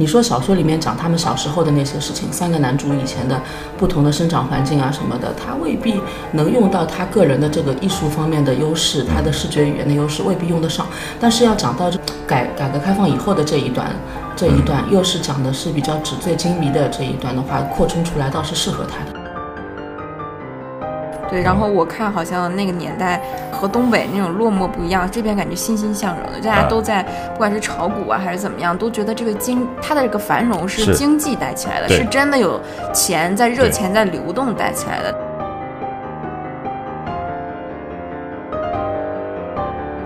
[0.00, 3.38] 你说小说里面讲他们小时候的那些事情，三个男主以前的
[3.76, 6.00] 不同的生长环境啊什么的，他未必
[6.32, 10.86] 能用到他个人的这个艺术方面的优势，他的视觉语言的优势未必用得上。
[11.20, 11.90] 但是要讲到
[12.26, 13.94] 改改革开放以后的这一段，
[14.34, 19.19] 这一段又是讲的是比较纸醉金迷的这一段的话，扩充出来倒是适合他的。
[21.30, 23.20] 对，然后我看好像那个年代
[23.52, 32.60] 和东北那种落寞不一样，这边感觉欣欣向荣的，大家都在不管是炒股啊还是怎么样，都觉得这个经它的这个繁荣是经济带起来的，是真的有
[32.92, 35.14] 钱在热钱在流动带起来的。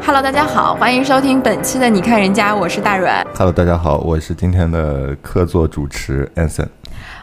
[0.06, 3.27] Hello，大家好，欢迎收听本期的你看人家，我是大软。
[3.34, 6.68] Hello，大家好，我是今天的客座主持 Anson。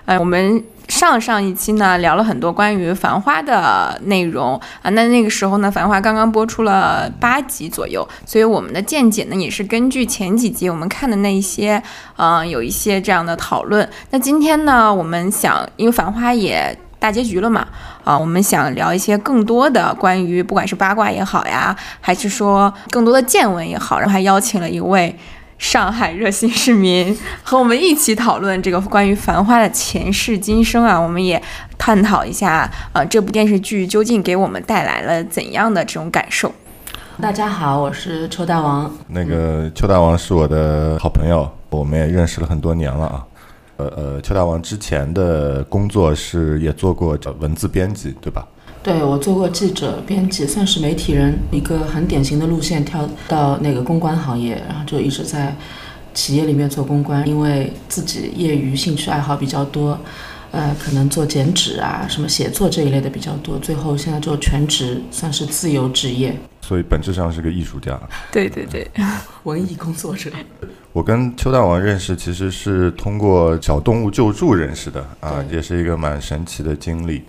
[0.06, 0.64] 哎，我们。
[0.88, 11.82] 上上一期呢聊了很多关于《繁花》的内容啊，那那个时候呢，《繁花》刚刚播出了八集左右，所以我们的见解呢也是根据前几集我们看的那一些，
[12.18, 13.90] 嗯，有一些这样的讨论。
[14.10, 17.66] 那今天呢，我们想，因为《繁花》也大结局了嘛，
[18.04, 25.18] 啊，我们想聊一些更多的关于不管是八卦也好呀，还是说更多的见闻也好，然后还邀请了一位。
[25.62, 31.42] 上海热心市民和我们一起讨论这个关于《繁花》的前世今生啊，我们也
[31.78, 36.52] 探讨一下，呃，这部电视剧究竟给我们带来了怎样的这种感受？
[37.22, 38.92] 大家好，我是邱大王。
[39.08, 43.24] 那个邱大王是我的好朋友，我们也认识了很多年了啊。
[43.78, 48.48] 呃呃，邱大王之前的工作是也做过文字编辑，对吧？
[48.84, 55.56] 对我做过记者、编辑，算是媒体人，一个很典型的路线，跳到那个公关行业，然后就一直在
[56.16, 57.28] 企业里面做公关。
[57.28, 59.96] 因为自己业余兴趣爱好比较多，
[60.50, 63.60] 呃，可能做剪纸啊、什么写作这一类的比较多。
[63.60, 66.36] 最后现在就全职，算是自由职业。
[66.62, 68.00] 所以本质上是个艺术家。
[68.32, 68.90] 对 对对，
[69.44, 70.32] 文艺工作者。
[70.92, 77.22] 我跟邱大王认识，其实是通过小动物救助认识的啊，也是一个蛮神奇的经历。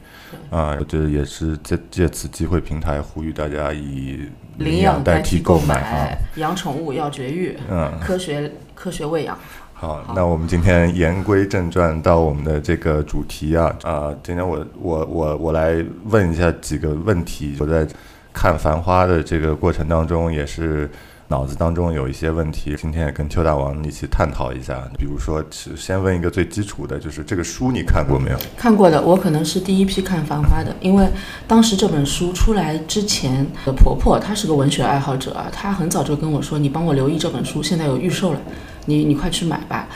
[0.53, 9.37] 啊，这也是借借此机会平台呼吁大家以领养代替购买啊，养宠物要绝育，嗯，科学科学喂养。
[9.73, 17.57] 好，那我们今天言归正传，到我们的这个主题啊啊，今天我我我我来问一下几个问题。
[17.59, 17.87] 我在
[18.31, 20.89] 看《繁花》的这个过程当中，也是。
[21.33, 24.87] 脑子当中有一些问题，今天也跟邱大王一起探讨一下。
[24.99, 28.39] 比如说，先问一个最基础的，就是这个书你看过没有？
[28.55, 31.09] 看过的，我可能是第一批看《繁花》的，因为
[31.49, 38.41] 当时这本书出来之前，的婆婆她是个文学爱好者啊，她很早就跟我说：“你帮我留意这本书，现在有预售了，
[38.85, 39.89] 你你快去买吧，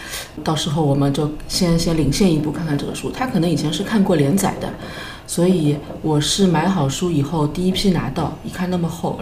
[0.43, 4.73] 到时候我们就先先领先一步看看这个书。”她可能以前是看过连载的，
[5.27, 9.21] 所以我是买好书以后第一批拿到，一看那么厚。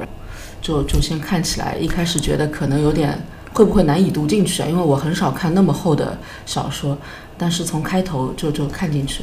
[0.64, 4.66] 就就先看起来，一开始觉得可能有点会不会难以读进去啊？
[4.66, 6.16] 因为我很少看那么厚的
[6.46, 6.96] 小说，
[7.36, 9.22] 但是从开头就就看进去。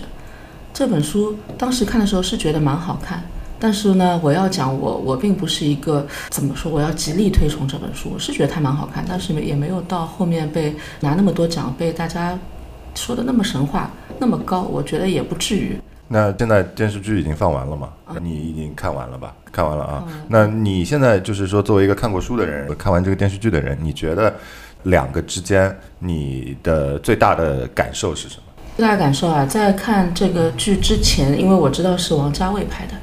[0.71, 3.23] 这本书当时看的时候是觉得蛮好看，
[3.59, 12.37] 但是呢，我要讲我我并不是一个怎么说，我要极力推崇这本书，我是觉得它蛮好看，但是也没有到后面被拿那么多奖，被大家
[12.93, 15.75] 说的那么神话那么高，我觉得也不至于。
[16.13, 17.87] 那现在电视剧已经放完了吗？
[18.21, 19.33] 你已经看完了吧？
[19.49, 20.03] 看完了啊。
[20.27, 24.33] 那你现在就是说，作为一个看过书的人，看完这个电视剧的人，你觉得
[24.83, 28.43] 两个之间你的最大的感受是什么？
[28.75, 32.93] 最大感受啊，在看这个剧之前，因为我知道是王家卫拍的，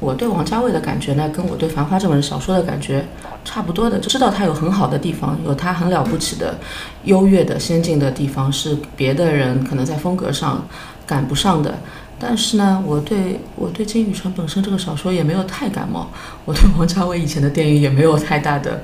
[0.00, 3.04] 我对王家卫的感觉呢，跟我对《繁花》这本小说的感觉
[3.44, 6.54] 差不多的，就知道他有很好的地方，有他很了不起的、
[7.02, 10.66] 优越的、先进的地方，是别的人可能在风格上
[11.06, 11.74] 赶不上的。
[12.18, 16.08] 但是呢，我对我对金宇澄本身这个小说也没有太感冒，
[16.44, 18.82] 我对王家卫以前的电影也没有太大的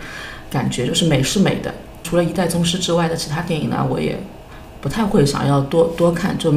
[0.50, 4.20] 感觉，就是美是美的，除了一代宗师之外的其他电影呢，我也
[4.80, 6.52] 不太会想要多多看，就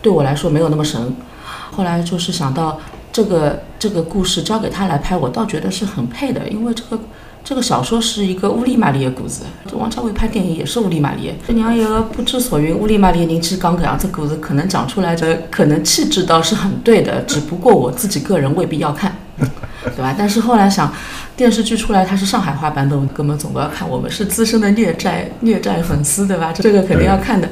[0.00, 1.14] 对我来说没有那么神。
[1.70, 2.80] 后来就是想到
[3.12, 6.98] 这个这个故事交给他来拍，我倒觉得是很配的，因为这个。
[7.44, 11.30] 这个小说是一个乌里玛丽的故事，这王家卫拍电影也是乌里玛丽。
[11.46, 20.14] 这让一个不知所云乌里玛丽人去讲这样子故事，可能讲出来的可能气质倒是很对的，只不过我自己个人未必要看， 对吧？
[20.16, 20.90] 但是后来想，
[21.36, 23.86] 电视剧出来它是上海话版本，哥们总归要看。
[23.86, 26.50] 我们是资深的孽债孽债粉丝，对吧？
[26.50, 27.50] 这个肯定要看的。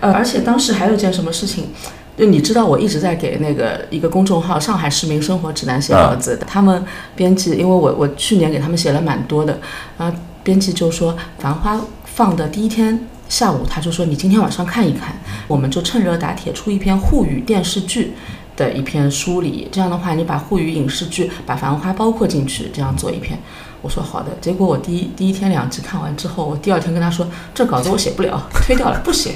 [0.00, 1.68] 呃，而且当时还有一件什么事情。
[2.16, 6.46] 就你知道，我一直在给那个一个公众号《上海市民生活指南》写稿子的。
[6.46, 6.84] 他们
[7.16, 9.58] 编辑，因为我我去年给他们写了蛮多的，
[9.98, 15.16] 然后编辑就说《繁花》放的第一天下午，他就说你今天晚上看一看，
[15.48, 18.14] 我们就趁热打铁出一篇沪语电视剧。
[18.54, 19.66] 的一篇梳理。
[19.72, 23.38] 这样的话，你把沪语影视剧把《繁花》包括进去，这样做一篇。
[23.80, 24.28] 我说好的。
[24.42, 29.34] 结果我第一第一天两集看完之后，我第二天跟他说，这稿子我写不了，推掉了，不写。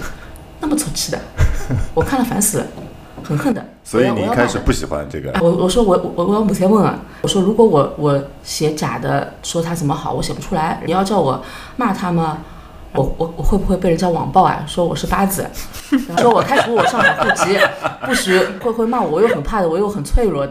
[0.61, 1.19] 那么凑气的，
[1.95, 2.67] 我看了烦死了，
[3.23, 3.65] 很恨的。
[3.85, 5.33] 所以你一开始不喜欢这个？
[5.41, 10.83] 我我说我我我要母才问啊，我说如果我我写假的说他怎么好，我写不出来。
[10.85, 11.43] 你要叫我
[11.77, 12.39] 骂他吗？
[12.93, 14.65] 我我我会不会被人家网暴啊？
[14.67, 15.47] 说我是八子，
[16.19, 17.59] 说我开除我上海户籍，
[18.07, 20.49] 不许会会骂我，我又很怕的，我又很脆弱，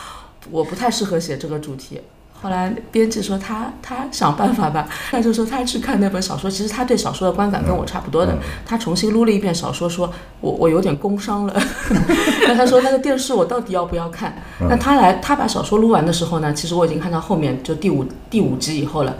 [0.51, 1.99] 我不太适合写这个主题。
[2.45, 11.59] 后来编辑说他他想办法吧，他就说他去看那本小说，其实他对小说的观感跟我差不多的，他重新撸了一遍小说，说我我有点工伤了。
[12.47, 14.31] 那他说那个电视我到底要不要看？
[14.69, 19.15] 那他来他把小说撸完的时候呢，其实我已经看到后面就第五第五集以后了。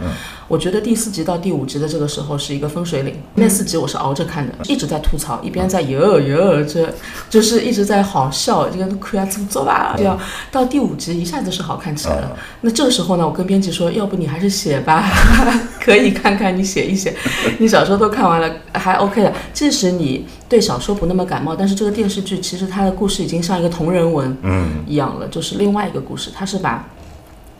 [0.48, 6.88] 我觉得第四集到第五集的这个时候是一个分水岭，那四集我是熬着看的，一直在吐槽，一边在哟哟，这
[7.28, 9.94] 就是一直在好笑，这个可以怎么做吧？
[9.96, 10.16] 这样
[10.52, 12.36] 到第五集一下子是好看起来了。
[12.60, 15.10] 那这个时候呢，我跟编辑说，要不你还是写吧，
[15.82, 17.12] 可以看看你写一写，
[17.58, 19.32] 你小说都看完了，还 OK 的。
[19.52, 24.36] 即使你对小说不那么感冒，但是这个电视剧其实它的故事已经像一个同人文
[24.86, 26.86] 一样了，就是另外一个故事，它是把。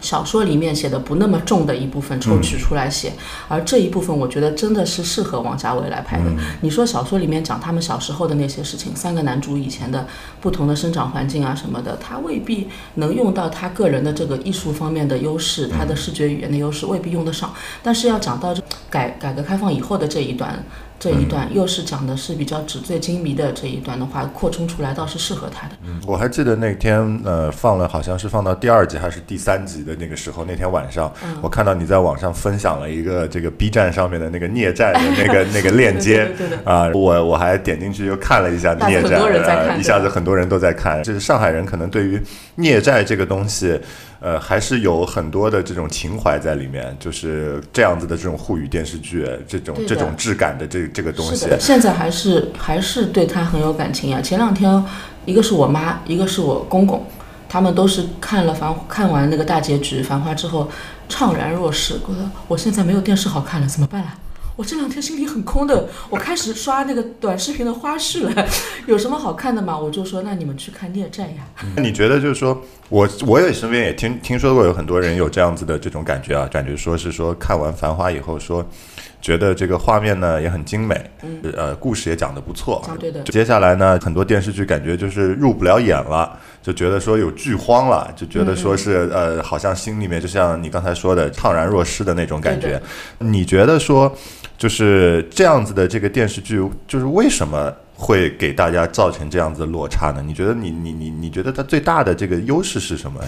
[0.01, 3.13] 小说里面写的不那么重的一部分抽取出来写，
[3.49, 6.25] 而这一部分我觉得真的是适合王家卫来拍的。
[6.61, 10.07] 你说小说里面讲他们小时候的那些事情，三个男主以前的
[10.41, 17.53] 不同的生长环境啊什么的，他未必能用到他个人的这个艺术方面的优势，他的视觉语言的优势未必用得上。
[17.83, 18.55] 但是要讲到
[18.91, 20.63] 改改革开放以后的这一段。
[20.99, 25.75] 这一段又是讲的是比较纸醉金迷的这一段的话，扩充出来倒是适合他的。
[25.85, 31.13] 嗯，我还记得那天呃放了，好像是放到第二集还是第三集的那个时候，那天晚上，
[31.43, 36.31] 我看到你在网上分享了一个这个 B 站上面的那个孽债的那个 那个链接
[36.65, 42.21] 啊，我我还点进去又看了一下孽债，一下子很多人都在看，就是上海人可能对于
[42.57, 43.79] 孽债这个东西。
[44.27, 51.47] 呃，还是有很多的这种情怀在里面，就是这样子的这种沪语电视剧，这种这种质感的这这个东西。
[51.61, 54.21] 现在还是还是对他很有感情呀。
[54.21, 54.85] 前两天，
[55.27, 57.07] 一个是我妈，一个是我公公，
[57.49, 60.69] 他们都是看了繁看完那个大结局《繁花》之后，
[61.09, 64.19] 怅然若失，觉得我现在没有电视好看了，怎么办啊？
[64.57, 68.49] 我这两天心里很空的，我开始刷那个短视频的花絮了，
[68.89, 69.79] 有什么好看的吗？
[69.79, 71.47] 我就说，那你们去看《孽债》呀。
[71.77, 78.67] 那你觉得就是说，我我也身边也听听说过有很多人有这样子的这种感觉啊，感觉说是说看完《繁花》以后说，
[79.27, 80.95] 觉得这个画面呢也很精美，
[81.57, 82.81] 呃，故事也讲得不错。
[83.01, 83.25] 对的。
[83.25, 92.81] 接下来呢，很多电视剧感觉就是入不了眼了，就觉得说有剧荒了，就觉得说是呃，好像心里面就像你刚才说的怅然若失的那种感觉。
[93.19, 94.17] 你觉得说？
[94.57, 100.23] 就是这样子的这个电视剧，就是为什么会给大家造成这样子的落差呢？
[100.25, 103.21] 你觉得你你你你觉得它最大的这个优势是什么？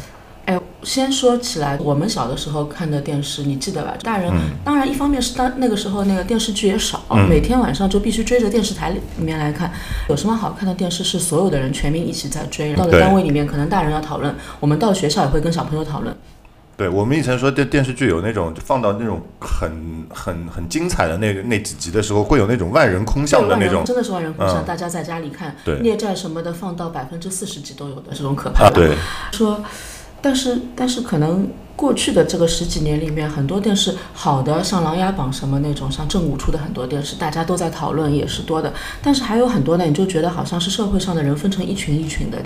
[0.49, 3.95] 哎，先说起来，我们小的时候看的电视，你记得吧？
[4.03, 4.33] 大人
[4.65, 9.71] 当然一方面是当那个时候那个电视剧也少，每天晚上就必须追着电视台里面来看。
[10.09, 12.73] 有什么好看的电视是所有的人全民一起在追？
[12.73, 16.17] 到了单位里面，可能大人要讨论，我们到学校也会跟小朋友讨论。
[16.79, 28.77] 对我们以前说电电视剧有那种放到那种很很很精彩的那个那几集的时候，会有那种万人空巷的那种，真的是万人空巷，大家在家里看《孽债》什么的，放到百分之四十几都有的这种可怕的。
[28.77, 28.97] 对，
[29.37, 29.61] 说，
[30.21, 31.49] 但是但是可能。
[31.79, 38.75] 过去的这个十几年里面，很多电视好的，像《琅琊榜》什么那种，像正午出的很多电视，大家都在讨论，也是多的。
[39.01, 42.39] 但是还有很多呢，你就觉得好像是社会上的人分成一群一群的，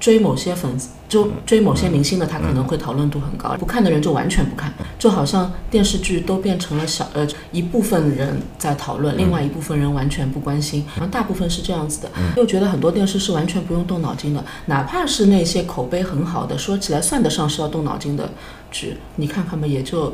[0.00, 10.84] 追某些粉丝，就追某些明星的，他可能会讨论度很高；不看的人就完全不看，就好像电视剧都变成了小呃一部分人在讨论，另外一部分人完全不关心。
[10.96, 18.28] 然后大部分是这样子的，又觉得很多电视是完全不用动脑筋的，哪怕是那些口碑很好的，说起来算得上是要动脑筋的。
[18.72, 20.12] 剧，你看看吧，也就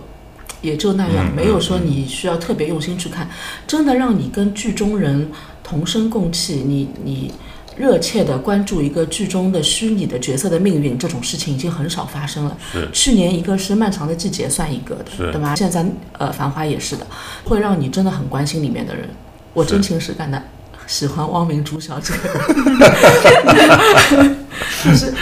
[0.60, 3.30] 也就那样，没有说你需要特别用心去看。
[3.66, 5.30] 真的让你跟剧中人
[5.62, 7.32] 同声共气，你你
[7.76, 12.58] 热切的关注一个剧中的虚拟的角色的命运，这种事情已经很少发生了。
[12.92, 15.54] 去年一个是《漫长的季节》算一个的，对吧？
[15.54, 15.86] 现在
[16.18, 17.06] 呃，《繁花》也是的，
[17.44, 19.08] 会让你真的很关心里面的人。
[19.54, 20.42] 我真情实感的
[20.88, 22.12] 喜欢汪明珠小姐，
[24.84, 25.14] 就是。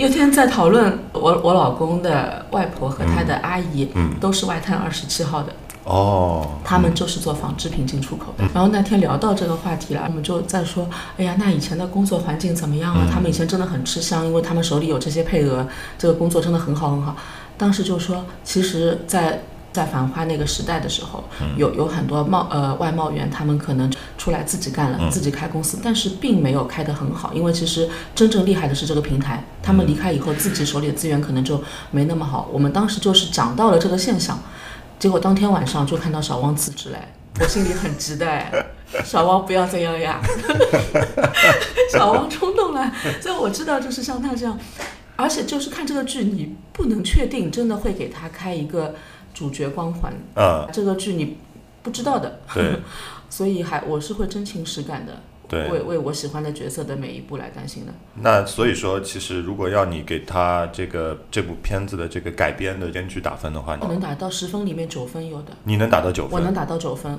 [0.00, 3.86] 有天在讨论我我老公的外婆和他的阿姨，
[4.18, 5.52] 都是外滩二十七号的
[5.84, 8.44] 哦，他们就是做纺织品进出口的。
[8.54, 10.88] 然后那天聊到这个话题了，我们就在说，
[11.18, 13.06] 哎呀，那以前的工作环境怎么样啊？
[13.12, 17.14] 他们以前真的很吃香，因为他们手里有这些配额，这个工作真的很好很好。
[17.58, 19.42] 当时就说，其实，在
[19.72, 32.48] 在繁花那个时代的时候，嗯有有很多贸呃外贸员，他们可能出来自己干了，嗯自己开公司，但是并没有开得很好，因为其实真正厉害的是这个平台，他们离开以后，自己手里的资源可能就没那么好。
[32.52, 34.38] 我们当时就是讲到了这个现象，
[34.98, 36.98] 结果当天晚上就看到小汪辞职嘞，
[37.40, 38.52] 我心里很急的哎，
[39.04, 40.20] 小汪不要这样呀，
[41.92, 44.58] 小汪冲动了，所以我知道就是像他这样，
[45.16, 48.94] 而且就是看这个剧，你不能确定真的会给他开一个
[49.40, 51.38] 主角光环，啊，这个剧你
[51.82, 52.76] 不知道的，对。
[53.30, 55.12] 所以还我是会真情实感的，
[55.50, 55.70] 为对。
[55.70, 57.92] 为为我喜欢的角色的每一步来担心的。
[58.16, 67.18] 那所以说，其实如果要你给他这个这部片子的这个改编的编剧打分的话，你能打到十分里面九分有的，你能打到九分，我能打到九分，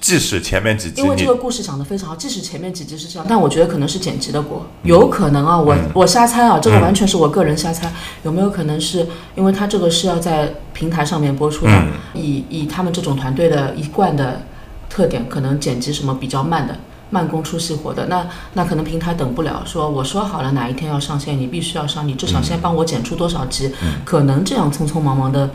[0.00, 14.42] 即使前面几集因为这个故事讲得非常好，即使前面几集是这样，但我觉得可能是剪辑的锅，有可能啊，我、我瞎猜啊，这个完全是我个人瞎猜，有没有可能是因为他这个是要在平台上面播出的，嗯以以他们这种团队的一贯的
[14.88, 16.76] 特点，可能剪辑什么比较慢的。
[17.12, 23.68] 慢工出细活的，那那可能平台等不了，说我说好了哪一天要上线，你必须要上，你至少先帮我剪出多少集，
[24.04, 25.50] 可能这样匆匆忙忙的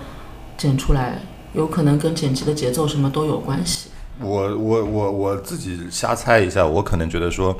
[0.58, 1.22] 剪出来，
[1.53, 3.88] 有可能跟剪辑的节奏什么都有关系。
[4.22, 7.60] 我我我我自己瞎猜一下，我可能觉得说，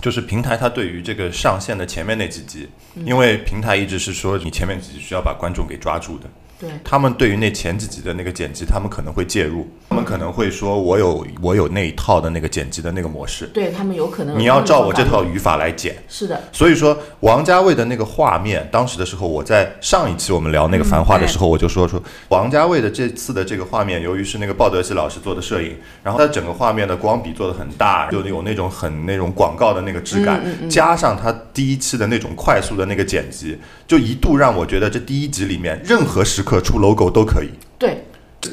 [0.00, 2.68] 就是平台它对于这个上线的前面那几集，
[3.04, 6.28] 因为平台一直是说你前面几集需要把观众给抓住的，
[6.60, 14.38] 对，他们对于那前几集的那个剪辑，他们可能会介入，他们可能会说我有我有那一套的那个剪辑的那个模式，对他们有可能。
[14.38, 15.96] 你要照我这套语法来剪。
[16.06, 33.58] 是的，所以说，王家卫的那个画面，当时的时候，我在上一期我们聊那个《繁花》的时候，我就说说王家卫的这次的这个画面，由于是那个鲍德西老师做的摄影，然后他整个画面的光比做的很大，就有那种很那种广告的那个质感，加上他第一期的那种快速的那个剪辑，
[33.90, 37.48] 就一度让我觉得这第一集里面任何时刻出 logo 都可以。
[37.76, 38.04] 对，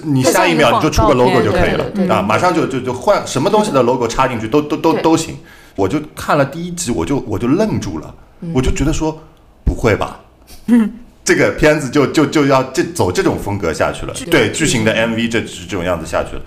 [0.02, 1.86] 你下一秒你就出个 logo 就可以了。
[2.12, 5.38] 啊，马上就就就换什么东西的 logo 插进去都都都都行。
[5.76, 8.52] 我就看了第一集，我就我就愣住了，嗯。
[8.52, 9.16] 我就觉得说
[9.64, 10.22] 不会吧，
[11.24, 16.42] 这个片子就就就要这走这种风格下去了，对剧剧情的 MV 这这种样子下去了。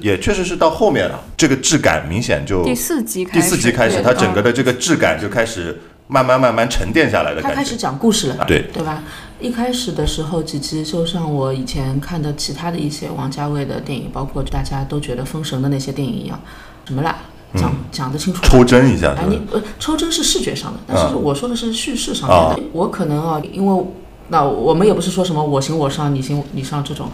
[0.00, 5.78] 也确实是到后面了，这个质感明显就第四集开第始，四集开始，它整个的这个质感就开始
[6.12, 7.74] 慢慢慢慢沉淀下来的感觉他开始。
[7.74, 9.02] 讲故事了，对对吧？
[9.40, 16.38] 一开始的时候几集，就像我以前看的其他的一些王家卫的电影，包括大家都觉得封神的那些电影一样，
[16.84, 17.16] 什么啦，
[17.54, 18.42] 讲、讲得清楚。
[18.42, 19.40] 抽帧一下哎，你？
[19.50, 22.44] 呃，抽帧是视觉上的，但是嗯我说的是叙事上面的。
[22.44, 23.84] 啊我可能啊，因为
[24.28, 27.08] 那我们也不是说什么我行我上，你行你上这种，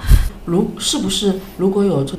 [0.45, 2.15] 如是不是如果有这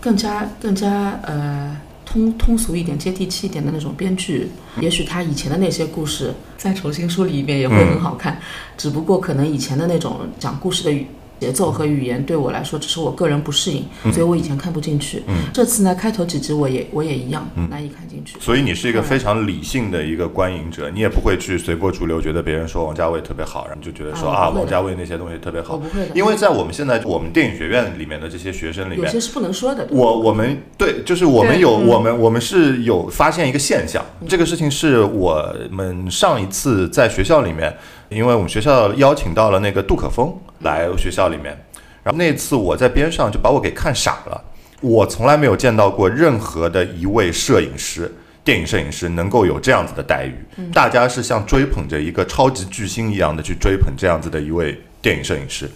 [0.00, 1.76] 更加更加呃
[2.12, 4.48] 通通俗一点、接地气一点的那种编剧，
[4.80, 8.40] 也许他以前的那些故事再重新梳理一遍也会很好看。
[8.76, 11.06] 只不过可能以前的那种讲故事的语
[11.40, 15.22] 节奏和语言对我来说，只是我个人不适应，所以我以前看不进去。
[15.52, 18.36] 这次呢，开头几集我也我也一样、难以看进去。
[18.38, 25.74] 所以你是一个非常理性的一个观影者，你也不会去随波逐流，觉得别人说王家卫特别好，然后就觉得说啊，王家卫那些东西特别好。
[25.74, 29.86] 我不会的，因为在我们现在我们电影学院里面的这些学生里面，有些是不能说的。
[29.90, 37.74] 我我们对，就是我们有嗯我们我们是有发现一个现象，这个事情是我们上一次在学校里面，
[38.10, 41.56] 因为我们学校邀请到了那个杜可风来学校里面，
[42.02, 44.44] 然后那次我在边上就把我给看傻了，
[44.82, 48.12] 我从来没有见到过任何的一位摄影师。
[48.42, 50.34] 电影摄影师能够有这样子的待遇，
[50.72, 55.70] 大家是像追捧着一个超级巨星一样的去追捧这样子的一位电影摄影师。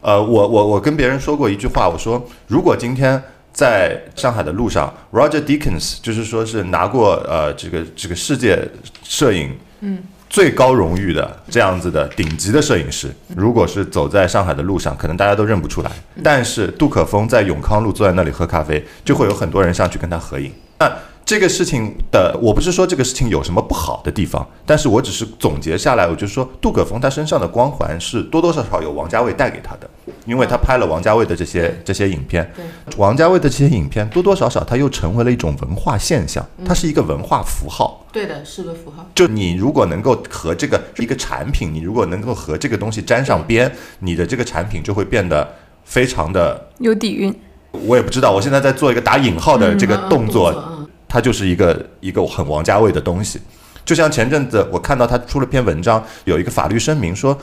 [0.00, 3.20] 呃，我我我跟别人说过一句话，我说如果今天
[3.52, 8.56] 在上海的路上，Roger Deakins 就是说是拿过呃这个这个世界
[9.02, 15.90] 摄影嗯最高荣誉的这样子的顶级的摄影师，如果是走在上海的路上，可能大家都认不出来。
[16.22, 20.52] 但是杜可风在永康路坐在那里喝咖啡，就会有很多人上去跟他合影。
[20.78, 20.92] 那
[21.24, 29.88] 这个事情的，我不是说这个事情有什么不好的地方，但是我只是总结下来，我就说杜可风他身上的光环是多多少少有王家卫带给他的，
[30.24, 32.48] 因为他拍了王家卫的这些这些影片，
[32.96, 38.06] 王家卫的这些影片多多少少他又成为了一种文化现象，它是一个文化符号。
[38.12, 39.08] 对的，是个符号。
[39.14, 47.34] 就你如果能够和这个一个产品，你如果能够和这个东西沾上边，你的这个产品就会变得非常的，有底蕴。
[47.72, 53.40] 我也不知道，我现在在做一个打引号的这个嗯动作，嗯，它就是一个一个很王家卫的东西。
[53.84, 57.38] 就像前阵子我看到他出了篇文章，有一个法律声明说，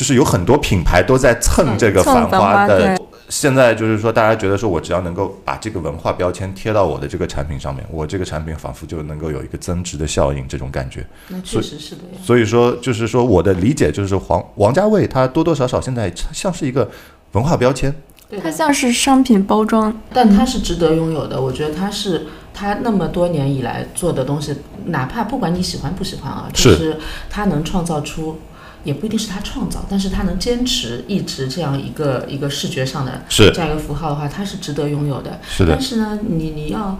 [0.00, 11.06] 就是有很多品牌都在蹭这个繁繁花的现在就是说，大家觉得说我只要能够把这个文化标签贴到我的这个产品上面，我这个产品仿佛就能够有一个增值的效应，这种感觉。
[11.28, 12.18] 那确实是的呀。
[12.24, 16.90] 所以说，就是说我的理解就是黄王家卫他多多少少现在像是一个
[17.32, 17.94] 文化标签，
[18.30, 21.38] 对的它像是商品包装，但它是值得拥有的。
[21.38, 26.96] 我觉得它是他那么多年以来做的东西，哪怕不管你喜欢不喜欢啊，就是是
[27.28, 28.40] 他能创造出，
[28.84, 35.40] 也不一定是他创造，但是他能坚持一直这样一个一个视觉上的是这样一个符号的话，它是值得拥有的。
[35.48, 36.98] 是的但，是呢，你你要。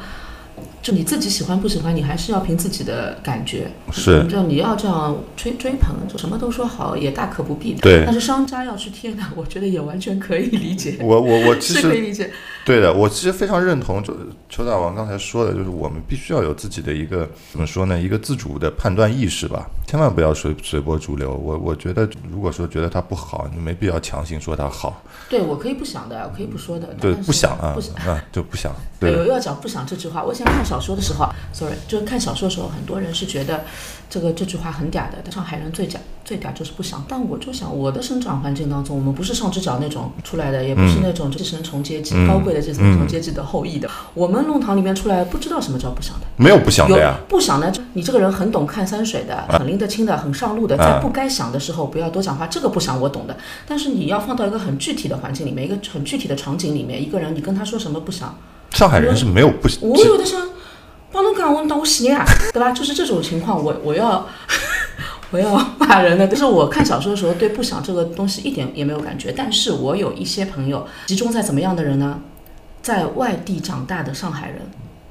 [0.82, 3.70] 就你自己喜欢不喜欢，你还是要凭自己的感觉。
[3.92, 7.80] 是就你要这样吹追捧，就什么都说好，也大可不必的。
[7.80, 10.96] 对但是商家要去贴呢，我觉得也完全可以理解。
[11.00, 12.30] 我我我其是可以理解。
[12.70, 14.14] 对的，我其实非常认同就
[14.48, 21.32] 邱大王刚才说的，就是我们必须要有自己的一个怎么说呢，一个自主的判断意识吧，千万不要随随波逐流。
[21.34, 26.94] 我我觉得，如果说觉得它不好，你没必要强行说它好，对我可以不想的，我可以不说的。
[27.00, 27.92] 对，不想啊不想。
[28.06, 33.64] 啊就不想，对的，有要讲不想这句话，我以前看小说的时候啊，sorry，就是看小说的时候，很多人是觉得
[34.10, 37.04] 这个这句话很嗲的，上海人最嗲最嗲就是不想。
[37.08, 43.88] 但我就想，我的生长环境当中，我们不是上只脚那种出来的，也不是那种寄生虫阶级、嗯高贵的寄生虫阶级的后裔的。
[44.14, 46.26] 我们弄堂里面出来，不知道什么叫不想的。
[46.36, 53.36] 没有不想的不想呢，你这个人很懂看山水的，很拎得清的，很上路的，在啊不该想的时候不要多讲话，这个不想我懂的。
[53.64, 58.36] 但是你要放到一个很具体的环境里面，一个很具体的场景里面，一个人你跟他说什么不想，
[58.72, 60.40] 上海人是没有不我有的想
[61.12, 62.70] 帮侬讲，我当我死呀， 对吧？
[62.72, 64.26] 就是这种情况，我我要
[65.30, 66.26] 我要骂人的。
[66.28, 69.32] 就是我看小说的时候，对不想这个东西一点也没有感觉。
[69.36, 72.20] 但是我有一些朋友，集中在怎么样的人呢？
[72.82, 74.62] 在外地长大的上海人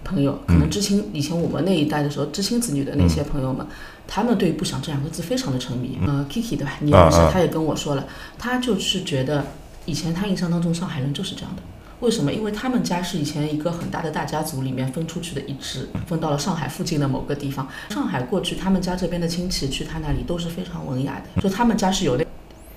[0.04, 3.66] 朋友，可能知青以前我们那一代的时候，知青子女的那些朋友们，
[4.08, 6.00] 他们对“不想”这两个字非常的沉迷。
[6.08, 6.74] 呃，Kiki 对吧？
[6.80, 8.06] 你认识啊啊，他也跟我说了，
[8.40, 9.46] 他就是觉得
[9.86, 11.62] 以前他印象当中上海人就是这样的。
[12.02, 12.32] 为什么？
[12.32, 17.68] 因为他们家是以前一个很大的大家族里面分出去的一支，分到了上海附近的某个地方。
[17.90, 22.26] 上海过去，他们家这边的亲戚去他那里都是非常文雅的，就他们家是有那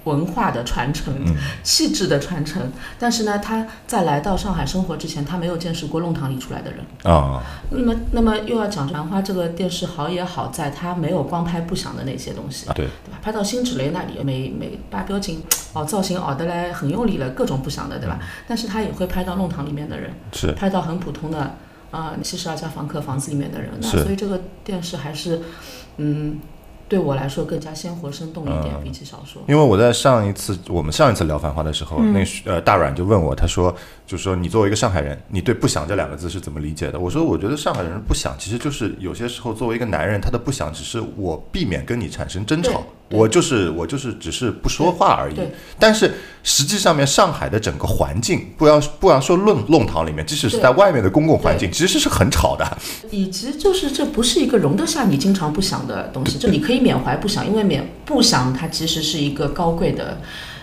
[0.04, 1.14] 文化的传承、
[1.62, 2.73] 气质的传承。
[2.99, 6.80] 但是呢，他在来到上海生活之前，他没有见识过弄堂里出来的人。
[7.04, 13.18] 啊，那么，那么又要讲《繁花》这个电视好也好在，它没有光拍不响的那些东西，对，对吧？
[13.23, 15.42] 拍到辛芷蕾那里，每每八标紧，
[15.73, 18.18] 哦，造型熬得来很用力了，各种不响的，对吧？
[18.47, 21.56] 但是他也会拍到弄堂里面的人，是拍到很普通的
[21.90, 23.71] 啊七十二家房客房子里面的人。
[23.80, 25.40] 那是所以这个电视还是，
[25.96, 26.38] 嗯，
[26.92, 29.40] 对我来说更加鲜活生动一点，嗯比起小说。
[29.48, 33.74] 因为我在上一次我们上一次聊《繁花》的时候，那呃大阮就问我，他说，
[34.12, 37.01] 就是说你作为一个上海人，你对“不想”这两个字是怎么理解的？
[37.01, 45.37] 我说，我觉得上海人不想，其实就是有些时候作为一个男人，他的不想只是我避免跟你产生争吵，我就是我就是只是不说话而已。
[45.79, 52.79] 但是实际上面，上海的整个环境，不要不要说弄弄堂里面，即使是在外面的公共环境，其实是很吵的。
[53.11, 60.20] 以及就是这不是一个容得下你经常不想的东西，就你可以缅怀不想，因为缅不想它其实是一个高贵的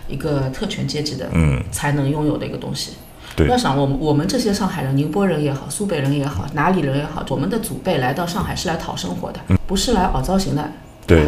[0.08, 2.92] 一个特权阶级的嗯，才能拥有的一个东西。
[3.36, 3.48] 对。
[3.48, 10.72] 要想我们我们这些上海人，宁波人也好，苏北人也好，哪里人也好，我们的祖辈来到上海是来讨生活的，不是来熬造型的，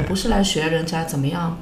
[0.07, 1.57] 不是来学人家怎么样，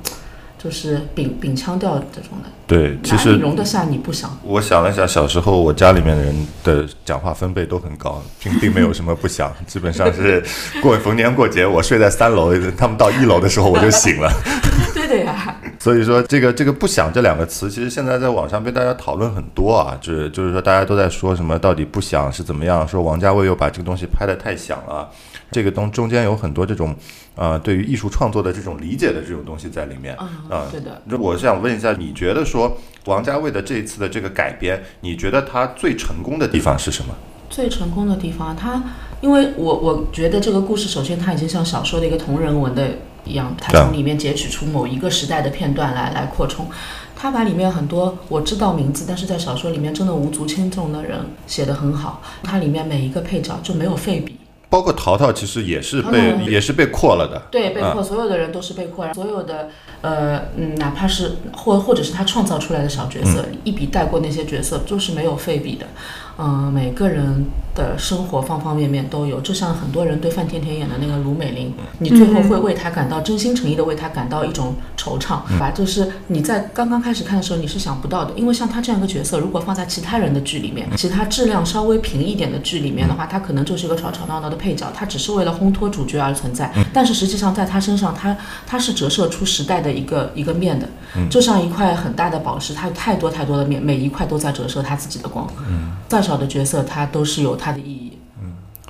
[0.62, 4.38] 就是秉秉腔调这种的，对，其实容得下你不想？
[4.44, 10.44] 我想了一下，小时候我家里面的人的讲话分贝都很高，并并没有什么不响，基本上是
[10.84, 14.30] 过逢年过节，我睡在三楼，他们到一楼的时候我就醒了。
[14.94, 25.10] 对的呀， 所以说，这个这个“不响”这两个词，其实现在在网上被大家讨论很多啊，就是就是说大家都在说什么到底不响是怎么样，说王家卫又把这个东西拍得太响了，
[25.52, 26.96] 这个东中间有很多这种
[27.36, 30.16] 呃对于艺术创作的这种理解的这种东西在里面。
[30.16, 31.02] 啊、啊对的。
[31.06, 37.14] 那我是想问一下，你觉得说王家卫的这一次的这个改编，你觉得他最成功的地方是什么？
[37.50, 38.84] 最成功的地方，他
[39.22, 42.88] 因为我我觉得这个故事，首先它已经像小说的一个同人文的
[43.26, 46.68] 一样，它从里面截取出某一个时代的片段来来扩充。
[47.16, 52.22] 他把里面很多我知道名字，但是在小说里面真的无足轻重的人写得很好。
[52.44, 54.39] 它里面每一个配角就没有废笔，
[54.70, 56.46] 包括淘淘，其实也是被、嗯。
[56.46, 57.42] 也是被扩了的。
[57.52, 59.70] 对，被扩，所有的人都是被扩，所有的
[60.02, 65.86] 呃嗯，哪怕是或或者是他创造出来的小角色，一笔带过那些角色，就是没有废笔的。
[66.42, 74.76] 嗯、每个人的生活方方面面都有，就像很多人对范甜甜演的那个卢美玲，你最后会为她感到真心诚意的为她感到一种
[75.18, 75.72] 惆怅，吧？
[75.72, 86.72] 就是你在刚刚开始看的时候你是想不到的，因为像他这样一个角色，如果放在其他人的剧里面，其他质量稍微平一点的剧里面的话，他可能就是一个吵吵闹闹的配角，他只是为了烘托主角而存在。
[86.94, 88.36] 但是实际上在他身上，他
[88.68, 90.88] 他是折射出时代的一个一个面的，
[91.30, 95.48] 就像一块很大的宝石，它有太多太多的面，每一块都在折射他自己的光。
[96.08, 98.09] 再少的角色，它都是有它的意义。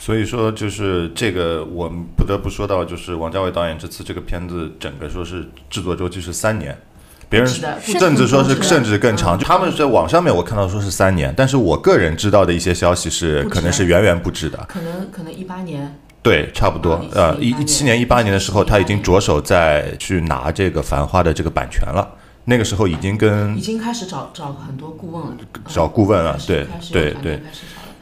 [0.10, 6.76] 所以说，就是这个，我们不得不说到，就是王家卫导演这次这个片子，整个说是制作周期是三年，
[7.30, 9.38] 别人甚至说是甚至更长。
[9.38, 14.58] 他们在网上面我看到说是三年，但是我个人知道的一些消息是，可能是远远不止的。
[14.68, 17.06] 可能可能一八年，对，差不多啊。
[17.14, 22.16] 呃，一一七年、一八年的时候，他已经着手在去拿这个《繁花》的这个版权了。
[22.46, 27.40] 那个时候已经跟已经开始找找很多顾问了，找顾问了对对对。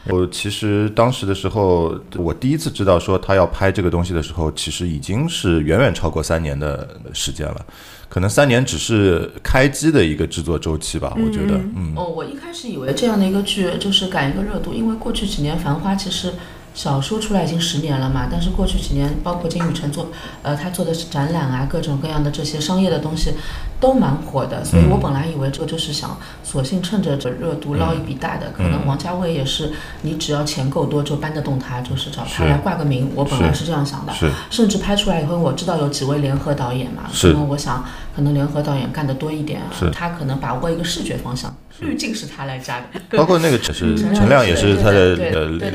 [0.10, 7.66] 我其实当时的时候，我第一次知道说他要拍这个东西的时候，其实已经是远远超过三年的时间了。
[8.10, 16.32] 可能三年只是开机的一个制作周期吧，我觉得，嗯，哦，我一开始以为这样的一个剧就是赶一个热度，因为过去几年《繁花》其实
[16.74, 20.10] 小说出来已经十年了嘛，但是过去几年，包括金宇澄做，
[20.42, 23.34] 呃，他做的是展览啊，各种各样的这些商业的东西
[23.82, 33.58] 都蛮火的，所以我本来以为这个就是想索性趁着这热度捞一笔大的，可能王家卫也是，你只要钱够多就搬得动他，就是找他来挂个名，我本来是。
[33.58, 34.14] 是这样想的。
[34.52, 37.34] 甚至拍出来以后，我知道有几位联合导演嘛，是。
[37.34, 37.84] 那么我想
[38.18, 42.86] 可能联合导演干的多一点啊是，他可能把握一个视觉方向，滤镜是他来加的。
[43.16, 45.14] 包括那个是陈陈亮也是他的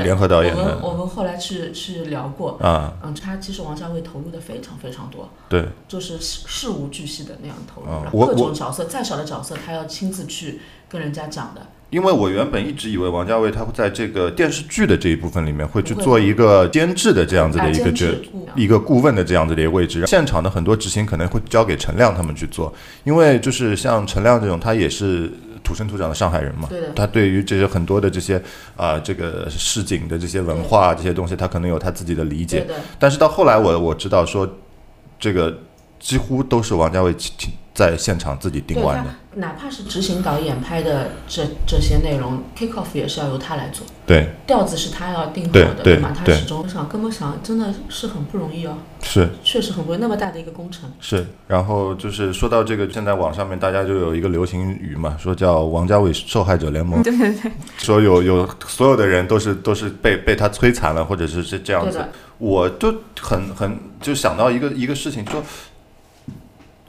[0.03, 11.65] 联合导演我们的我们后来去去聊过，啊，嗯，他其实王家卫投入的非常非常多，对，就是事事无巨细的那样投入，各种角色再小的角色，他要亲自去跟人家讲的。
[11.93, 18.07] 因为我原本一直以为王家卫他会在这个电视剧的这一部分里面会去做一个监制的这样子的一个角
[18.57, 22.73] 一个顾问的这样子的一个位置，现场的很多执行可能会交给陈亮他们去做，
[23.05, 25.31] 因为就是像陈亮这种，他也是
[25.63, 28.43] 土生土长的上海人嘛对，他对于这些很多的这些
[28.75, 32.67] 啊、这个市井的这些文化这些东西，他可能有他自己的理解，
[32.99, 34.49] 但是到后来我我知道说，
[35.21, 35.55] 这个
[36.01, 46.13] 几乎都是王家卫亲亲在现场自己定完的，哪怕是执行导演拍的这这些内容，kick off 也是要由他来做，对，调子是他要定好的，对吗？
[46.17, 49.31] 他对始终想跟我想，真的是很不容易哦，是。
[49.43, 50.91] 确实很不容易，那么大的一个工程。
[51.01, 65.43] 是，然后就是说到这个，现在网上面大家就有一个流行语嘛，说叫王家卫受害者联盟， 对对对，说有有所有的人都是都是被被他摧残了，或者是是这样子的。，我就很很就想到一个一个事情，说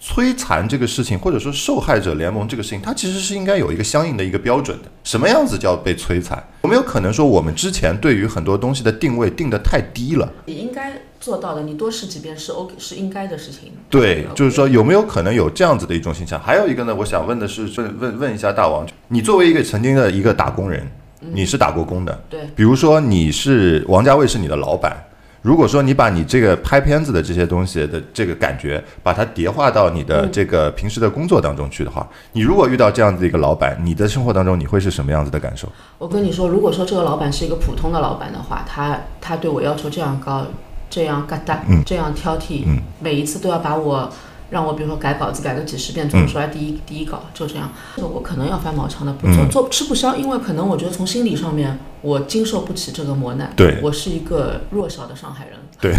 [0.06, 4.92] 摧残这个事情，或者说受害者联盟这个事情，它其实是应该有一个相应的一个标准的。
[5.06, 6.44] 什么样子叫被摧残？
[6.64, 10.30] 有没有可能说我们之前对于很多东西的定位定得太低了？
[10.46, 13.72] 你应该做到的，你多试几遍是 OK，是应该的事情。
[13.90, 16.38] 对，就是说有没有可能有这样子的一种现象？
[16.38, 20.86] 还有一个呢，我想问的是，问问问一下大王，你作为一个曾经的一个打工人，
[21.32, 25.02] 你是打过工的，对，比如说你是王家卫是你的老板，
[25.44, 35.68] 如果说你把你这个拍片子的这些东西的这个感觉，把它叠化到你的这个平时的工作当中去的话，你如果遇到这样子的一个老板，你的生活当中你会是什么样子的感受？
[35.98, 40.46] 我跟你说，如果说这个老板是一个普通的老板的话，他他对我要求这样高，
[40.90, 41.84] 这样嘎哒，嗯。
[41.86, 42.80] 这样挑剔，嗯。
[43.02, 44.10] 每一次都要把我
[44.54, 49.50] 让我比如说改稿子改个几十遍，做出来第一、第一稿就这样，这我可能要翻毛腔的不做，嗯。
[49.50, 53.80] 做吃不消，因为可能我觉得从心理上面我经受不起这个磨难，对。
[53.82, 55.92] 我是一个弱小的上海人，对，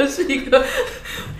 [0.00, 0.60] 我是一个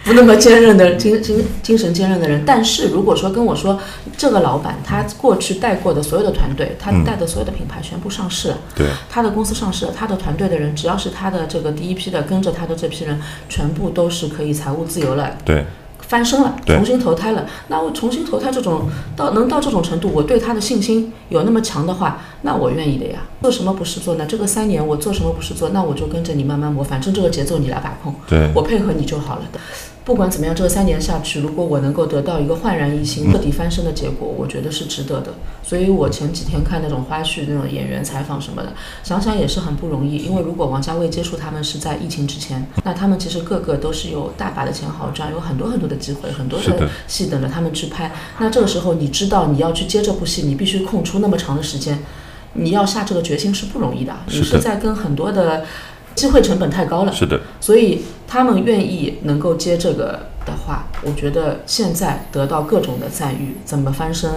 [0.04, 2.44] 不那么坚韧的精精精神坚韧的人。
[2.46, 3.80] 但是如果说跟我说
[4.16, 15.36] 这个老板他过去带过的所有的团队，他嗯带的所有的品牌全部上市了，对，他的公司上市了，他的团队的人只要是他的这个第一批的跟着他的这批人，全部都是可以财务自由了。
[15.44, 15.66] 对，
[16.08, 17.46] 翻身了，重新投胎了。
[17.68, 23.20] 那我重新投胎这种到能到这种程度，我对他的信心有那么强的话，那我愿意的呀。
[23.42, 24.26] 做什么不是做呢？
[24.26, 25.68] 这个三年我做什么不是做？
[25.70, 29.60] 那我就跟着你慢慢磨，反正这个节奏你来把控，对，我配合你就好了的。
[30.06, 35.34] 不管怎么样，这三年下去，如果我能够得到一个焕然一新、彻底翻身的结果，我觉得是值得的。
[35.64, 40.18] 所以我前几天看那种花絮、那种演员采访什么的，想想也是很不容易。
[40.18, 48.12] 因为如果王家卫接触他们是在疫情之前，那他们其实个个都是有大把的钱好赚，有很多很多的机会，很多的的戏等着他们去拍。
[48.38, 51.98] 那这个时候，你知道你要去接这部戏，你必须空出那么长的时间，
[52.52, 54.14] 你要下这个决心是不容易的。
[54.28, 55.64] 你是在跟很多的
[56.14, 57.12] 机会成本太高了。
[57.12, 64.30] 是的，所以他们愿意能够接这个的话，我觉得现在得到各种的赞誉，怎么翻身，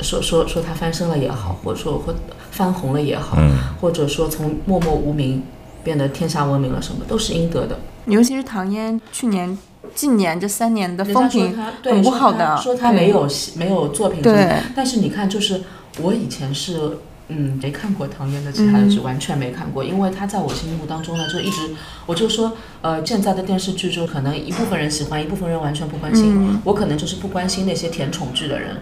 [0.00, 2.14] 说说说他翻身了也好，或者说或
[2.50, 3.52] 翻红了也好，嗯。
[3.80, 5.42] 或者说从默默无名
[5.82, 7.78] 变得天下闻名了，什么都是应得的。
[8.06, 9.56] 尤其是唐嫣去年、
[9.94, 15.62] 近年这三年的风评很不好的说他对没有戏没有作品什么的，对，但是你看，就是
[16.00, 16.98] 我以前是
[17.34, 21.70] 嗯没看过唐嫣的其他的剧，完全没看过，因为她在我心目当中呢，就一直
[22.06, 26.34] 我就说，呃，现在的电视剧就可能一部分人喜欢，一部分人完全不关心。
[26.36, 28.76] 嗯我可能就是不关心那些甜宠剧的人，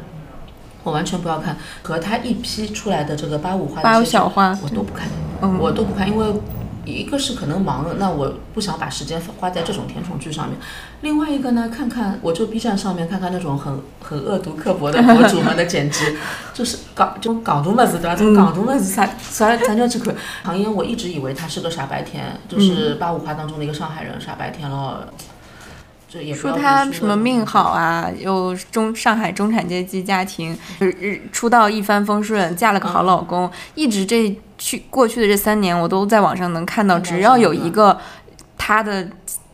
[0.83, 1.57] 我完全不要看。
[1.83, 5.09] 和他一批出来的这个八五花八小花，我都不看，
[5.43, 6.27] 嗯我都不看，因为
[6.85, 10.59] 一个是可能忙，那我不想把时间花在这种甜宠剧上面。
[11.03, 16.05] 另外一个呢，看看我就 B 站上面看看那种很很恶毒刻薄的博主们的剪辑，
[16.55, 18.14] 就是港这种港中么子对吧？
[18.14, 20.14] 这种港中么子啥啥咱就去看。
[20.43, 25.09] 唐嫣我一直以为她是个傻白甜，就是八五花当中的一个上海人傻白甜了。
[26.12, 37.99] 这也说她什么命好啊，又中上海中产阶级家庭，日日出道一帆风顺，嫁了个好老公，一直这去过去的这三年，我都在网上能看到，只要有一个
[38.59, 39.09] 她的。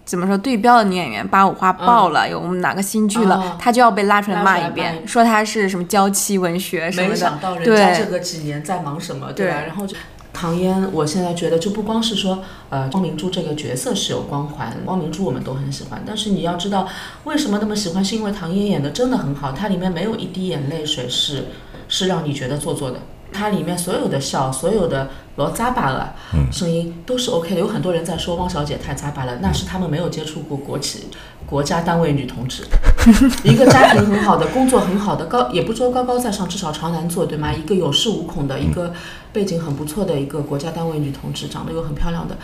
[0.06, 0.38] 怎么说？
[0.38, 7.12] 对标的女演员八五花爆了，有哪个新剧了，哦她就要被拉出来骂一遍，说她是什么娇妻文学什么的。
[7.12, 9.54] 没想到人对家这个几年在忙什么，对吧？
[9.56, 9.96] 对然后就
[10.38, 16.86] 唐嫣，我现在觉得就不光是说，呃，汪明珠这个角色是有光环，汪明珠我们都很喜欢，但是你要知道
[17.24, 21.46] 为什么那么喜欢，是因为唐嫣演的真的很好，她里面没有一滴眼泪水是
[21.88, 23.00] 是让你觉得做作的。
[23.32, 27.60] 她里面所有的笑，所有的罗扎巴了嗯声音都是 OK 的。
[27.60, 31.08] 有很多人在说汪小姐太扎巴了，那是他们没有接触过国企、
[31.46, 32.66] 国家单位女同志。
[33.44, 37.52] 一个家庭很好的，工作很好的，高也不说高高在上，至少朝南坐，对吗？
[37.52, 38.92] 一个有恃无恐的，一个
[39.32, 42.36] 背景很不错的一个国家单位女同志，长得又很漂亮的，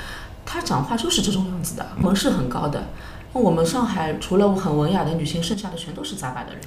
[0.47, 2.81] 她讲话就是这种样子的，文是很高的。
[2.81, 6.61] 那我们上海除了很文雅的女性，剩下的全都是杂巴的人。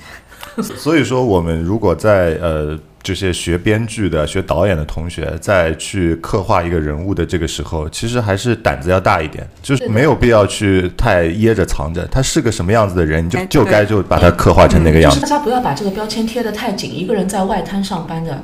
[0.78, 12.06] 所以说，我们如果在呃这些学编剧的、学导演的同学，在去刻画一个人物的这个时候，其实还是胆子要大一点，就是没有必要去太掖着藏着。
[12.08, 15.20] 他是个什么样子的人，你就就该就把他刻画成那个样子。
[15.20, 16.94] 就是大家不要把这个标签贴得太紧。
[16.94, 18.42] 一个人在外滩上班的，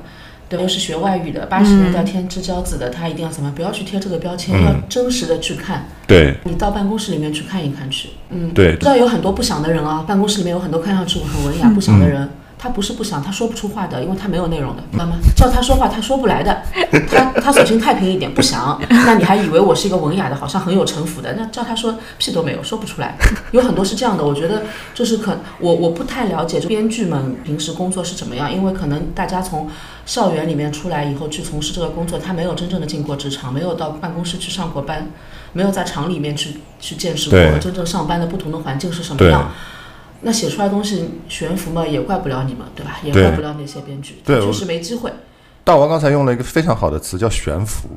[0.52, 3.50] 对吧，又是学外语的，八十年代天之骄子的，他一定要怎么？
[3.56, 5.86] 不要去贴这个标签，嗯要真实的去看。
[6.06, 12.30] 对你到办公室里面去看一看去，嗯，对知道有很多不想的人啊，办公室里面有很多看上去很文雅不想的人。
[12.62, 15.16] 他不是不想，他说不出话的，因为他没有内容的，知道吗？
[15.36, 16.62] 叫他说话，他说不来的。
[17.10, 18.80] 他他索性太平一点，不想。
[18.88, 21.34] 那你还以为我是一个文雅的，好像很有城府的？
[21.34, 23.18] 那叫他说屁都没有，说不出来。
[23.50, 24.62] 有很多是这样的，我觉得
[24.94, 29.68] 就是可我我不太了解，就编剧们平时工作是怎么样，因为可能大家从
[30.06, 35.10] 校园里面出来以后去从事这个工作，他没有真正的进过职场，没有到办公室去上过班，
[35.54, 39.50] 没有在厂里面去去见识过真正上班的不同的环境是什么样。
[40.22, 43.00] 那写出来的东西悬浮嘛，也怪不了你们，对吧？
[43.04, 45.12] 也怪不了那些编剧，对我他确实没机会。
[45.64, 47.90] 大王刚才用了一个非常好的词，叫悬浮。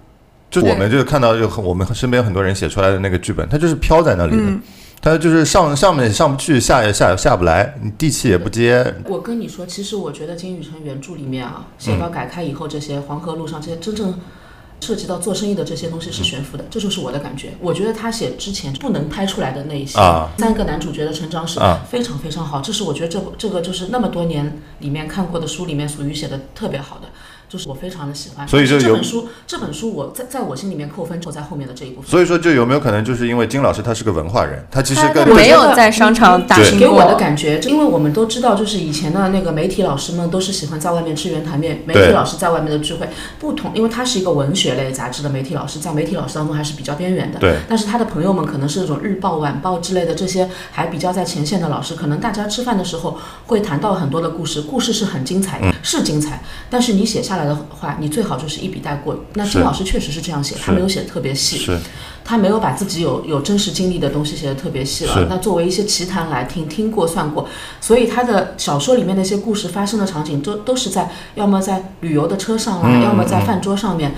[0.50, 4.62] 就我们就是看到，就很我们身边很多人写出来的那个剧本，它就是飘在那里的，嗯
[5.02, 8.94] 它就是上上面上不去，下也下也下不来，你地气也不接。
[9.06, 14.14] 我跟你说，其实我觉得金宇澄原著里面嗯啊，写到改开以后，这些黄河路上这些真正
[14.80, 17.54] 涉及到做生意的这些东西是悬浮的，这就是我的感觉。
[17.60, 27.08] 我觉得他写之前不能拍出来的那一些、啊三个男主角的成长史啊非常非常好，这是我觉得这这个就是那么多年里面看过的书里面属于写的特别好的。
[27.48, 32.10] 就是我非常的喜欢，所以就有这本书，这本书我在在我心里面扣分扣在后面的这一部分。
[32.10, 37.14] 所以说，就有没有可能就是因为金老师他是个文化人，他其实他跟没有在商场打对拼给我的。
[37.14, 47.38] 感觉，因为我们都知道，就是以前的那个媒体老师们都是喜欢在外面吃圆台面，媒体老师在外面的聚会不同，因为他是一个文学类杂志的媒体老师，在媒体老师当中还是比较边缘的。
[47.38, 56.42] 对但是他的朋友们可能是那种日报、晚报之类的这些还比较在前线的老师，可能大家吃饭的时候会谈到很多的故事，故事是很精彩是精彩。
[56.68, 59.24] 但是你写下来的话，你最好就是一笔带过。
[59.34, 61.70] 那金老师确实是这样写，他没有写的特别细。
[62.26, 65.26] 他没有把自己有有真实经历的东西写的特别细了。
[65.28, 67.46] 那作为一些奇谈来听，听过算过，
[67.82, 74.14] 所以他的小说里面那些故事发生的场景都都是在要么在旅游的车上啦，嗯要么在嗯饭桌上面。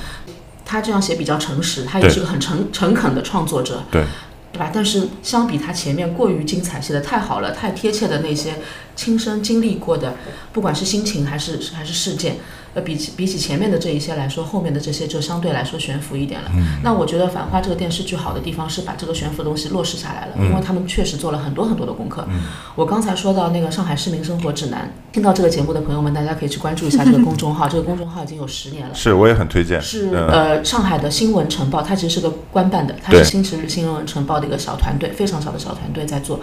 [0.65, 4.05] 他这样写比较诚实，他也是个很诚诚恳的创作者，对
[4.53, 4.71] 对吧？
[4.75, 8.55] 但是相比他前面过于精彩，写的太好了，太贴切的那些
[8.97, 10.15] 亲身经历过的，
[10.53, 12.37] 不管是心情还是还是事件，
[12.75, 16.51] 呃，比起比起前面的这一些来说，后面的这些就相对来说悬浮一点了。
[16.55, 22.27] 嗯那我觉得《繁花》这个电视剧好的地方是把这个悬浮的东西落实下来了，因为他们确实做了很多很多的功课。
[22.75, 28.95] 我刚才说到那个《上海市民生活指南》，听到这个节目的朋友们，大家可以去关注一下这个公众号， 这个公众号已经有十年了。
[28.95, 29.81] 是，我也很推荐。
[29.83, 36.41] 是嗯呃，上海的新闻晨报，它其实是个官办的，它是新时日新闻晨报的一个小团队，非常小的小团队在做。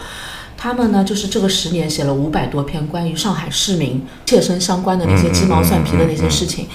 [0.64, 6.70] 他们呢，就是这个十年写了五百多篇关于上海市民切身相关的那些鸡毛蒜皮的那些事情。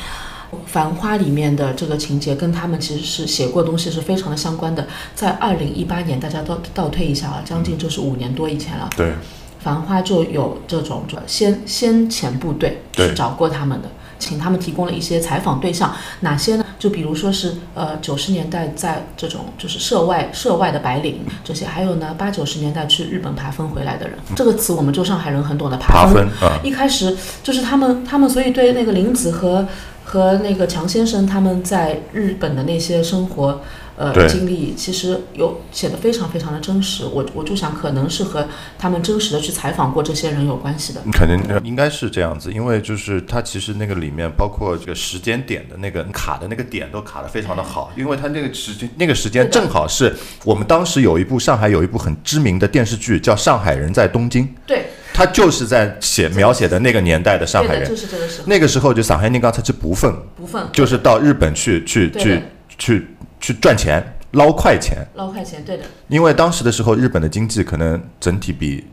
[0.67, 4.87] 繁花》里面的这个情节跟他们其实是写过东西是非常的相关的。
[5.15, 8.91] 在二零一八年，大家都倒推一下啊，将近就是五年多以前了。
[8.95, 9.15] 对，
[9.59, 12.83] 繁花就有这种先先遣部队
[13.17, 16.65] 找过他们的，请他们提供了一些采访对象，哪些呢？
[16.79, 26.29] 就比如说是呃九十年代在这种就是涉外涉外的白领这些，还有呢八九十年代去日本爬分回来的人，这个词我们就上海人很懂的爬分。
[26.29, 29.67] 分啊，一开始就是他们，他们所以对那个林子和
[30.05, 33.61] 和那个强先生他们在日本的那些生活
[33.99, 37.05] 呃经历，其实有写的非常非常的真实。
[37.05, 38.47] 我我就想，可能是和
[38.79, 41.03] 他们真实的去采访过这些人有关系的。
[41.13, 57.97] 肯定应该是这样子，因为就是它其实那个里面包括这个时间点的那个卡的那个点都卡得非常的好，因为它那个时间那个时间正好是我们当时有一部上海有一部很知名的电视剧叫《上海人在东京》，对，它就是在写描写的那个年代的上海人就。
[57.97, 62.41] 是这个时候那个时候就上海人刚才是不分，不分就是到日本去去去
[62.79, 63.09] 去
[63.41, 65.85] 去赚钱捞快钱，捞快钱，对的。
[66.09, 68.87] 因为当时的时候日本的经济可能整体比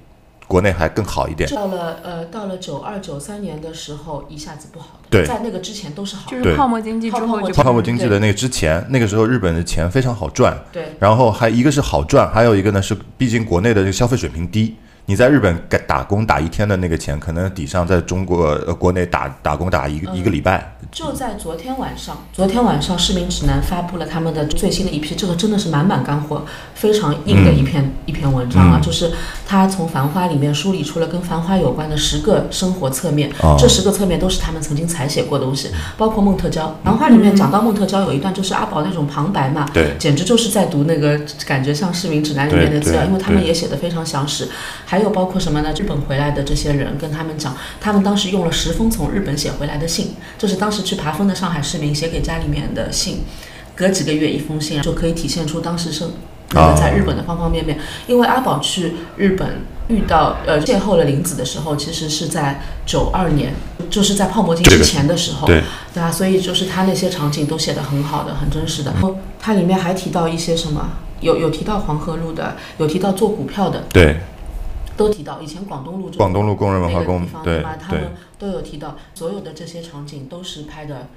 [0.47, 1.49] 国内还更好一点。
[1.49, 5.09] 到了呃到了九二九三年的时候，一下子不好的。
[5.09, 6.37] 对在那个之前都是好的。
[6.37, 14.75] 对就是泡沫经济之后就泡沫经济的那个之前，那个时候日本的钱非常好赚，对然后还一个是好赚，还有一个呢是，毕竟国内的这个消费水平低，
[15.07, 20.75] 你在日本干打工打一天的那个钱，可能抵上在中国呃国内打打工打一个、一个礼拜。
[20.91, 29.11] 就在昨天晚上，昨天晚上市民指南发布了他们的最新的一批，这个真的是满满干货，非常硬的一篇、一篇文章啊，嗯就是
[29.45, 36.65] 他从《繁花》里面梳理出了跟繁花有关的十个生活侧面，哦这十个侧面都是他们曾经采写过的东西，包括孟特娇。
[36.83, 44.49] 《繁花》里面讲到孟特娇有一段就是阿宝那种旁白嘛，对简直就是在读那个感觉像市民指南里面的资料，因为他们也写的非常详实。
[44.85, 45.73] 还有包括什么呢？
[45.77, 53.23] 日本回来的这些人跟他们讲，他们当时用了十封从日本写回来的信，这是当时去爬峰的上海市民写给家里面的信，
[53.75, 56.05] 隔几个月一封信，就可以体现出当时是
[56.51, 57.77] 那个在日本的方方面面。
[58.07, 63.53] 因为阿宝去日本遇到呃邂逅了林子的时候，其实是在九二年，
[63.89, 65.61] 就是在泡沫经之前的时候，对
[65.93, 68.91] 对啊，所以就是他那些场景都写得很好的，很真实的。
[68.93, 70.89] 然后它里面还提到一些什么，
[71.21, 74.17] 有有提到黄河路的，有提到做股票的，对，
[74.97, 75.41] 都提到。
[75.41, 77.77] 以前广东路广东路工人文化宫对吧？
[77.77, 81.07] 他们，都有提到，所有的这些场景都是拍的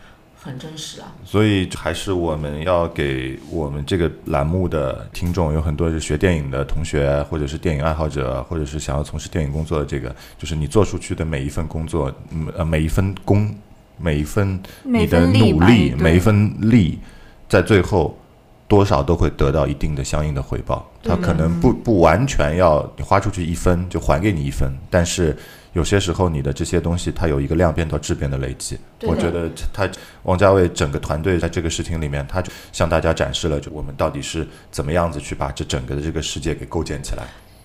[0.41, 1.13] 很真实啊。
[1.25, 13.55] 所以还是我们要给我们这个栏目的听众，有很多是学电影的同学，或者是电影爱好者，或者是想要从事电影工作的这个，就是你做出去的每一份工作，嗯呃，每一份工，
[13.97, 16.99] 每一份你的努力，每一份力，
[17.49, 18.17] 在最后
[18.69, 20.89] 多少都会得到一定的相应的回报。
[21.03, 25.37] 对它可能不不完全要你花出去一分就还给你一分，但是
[25.73, 28.79] 有些时候你的这些东西它有一个量变到质变的累积。
[29.03, 29.89] 我觉得他
[30.25, 37.25] 王家卫整个团队在这个事情里面，他就向大家展示了就我们到底是怎么样子去把这整个的这个世界给构建起来。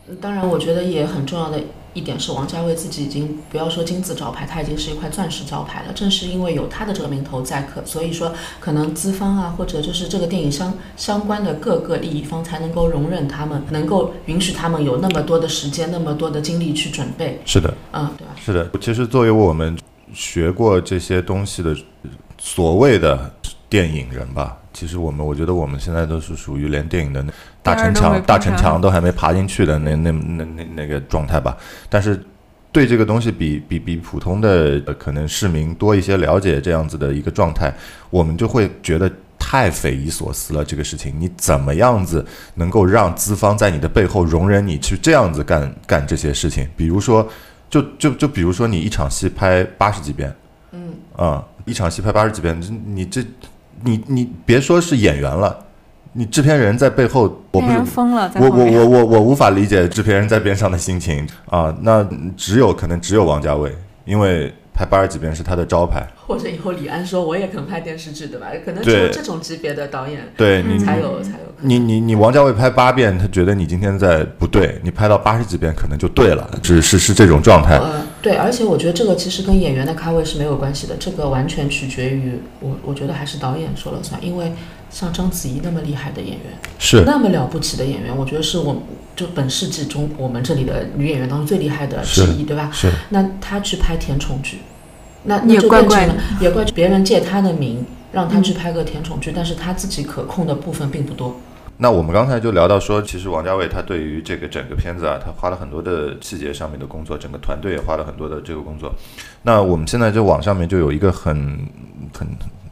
[0.10, 1.60] 嗯当然，我觉得也很重要的
[1.94, 5.94] 一点是，王家卫自己已经不要说金字招牌，他已经是一块钻石招牌了。
[5.94, 17.40] 正是因为有他的这个名头在，可所以说可能资方啊，或者就是这个电影相相关的各个利益方才能够容忍他们，能够允许他们有那么多的时间、那么多的精力去准备。
[17.46, 18.34] 是的，嗯，对吧？
[18.36, 18.70] 是的。
[18.82, 19.78] 其实作为我们
[20.14, 21.74] 学过这些东西的
[22.38, 23.34] 所谓的
[23.70, 27.32] 电影人吧，其实我们我觉得我们现在都是属于连电影的那
[27.62, 31.56] 大城墙、大城墙都还没爬进去的那那那那那个状态吧。
[31.90, 32.22] 但是
[32.72, 37.74] 对这个东西比比比普通的呃可能市民多一些了解这样子的一个状态，
[38.10, 39.10] 我们就会觉得。
[39.46, 46.66] 太匪夷所思了，这个事情你怎么样子能够让资方在你的背后容忍你去这样子干干这些事情？
[46.78, 47.28] 比如说，
[47.70, 50.34] 就就就比如说你一场戏拍八十几遍，
[50.72, 53.22] 嗯，啊、一场戏拍八十几遍，你这
[53.84, 55.58] 你你别说是演员了，
[56.14, 68.48] 你制片人在背后，我不是人疯了，我我我我我无法理解制片人在边上的心情啊，那只有可能只有王家卫，因为拍八十几遍是他的招牌，或者以后李安说我也肯拍电视剧，对吧？
[68.66, 71.38] 可能只有这种级别的导演对你才有才有。
[71.60, 77.78] 你你你王家卫拍八遍，他觉得你今天在不对，你拍到八十几遍可能就对了，只是是这种状态。
[77.78, 84.24] 呃，对，而且我觉得这个其实跟演员的咖位是没有关系的，这个完全取决于我，我觉得还是导演说了算。
[84.24, 84.54] 因为
[84.90, 88.82] 像章子怡那么厉害的演员，是那么了不起的演员，我觉得是我
[89.14, 92.70] 就本世纪中我们这里的女演员当中最厉害的之一，对吧？
[92.72, 94.60] 是，那她去拍甜宠剧，
[95.24, 101.36] 那那也就变成怪怪 也怪别人借她的名让她去拍个甜宠剧，但是她自己可控的部分并不多。
[101.78, 108.94] 那我们刚才就聊到说，其实王家卫他对于这个整个片子啊，他花了很多的细节上面的工作，整个团队也花了很多的这个工作。
[109.42, 111.36] 那我们现在就网上面就有一个很
[112.14, 112.28] 很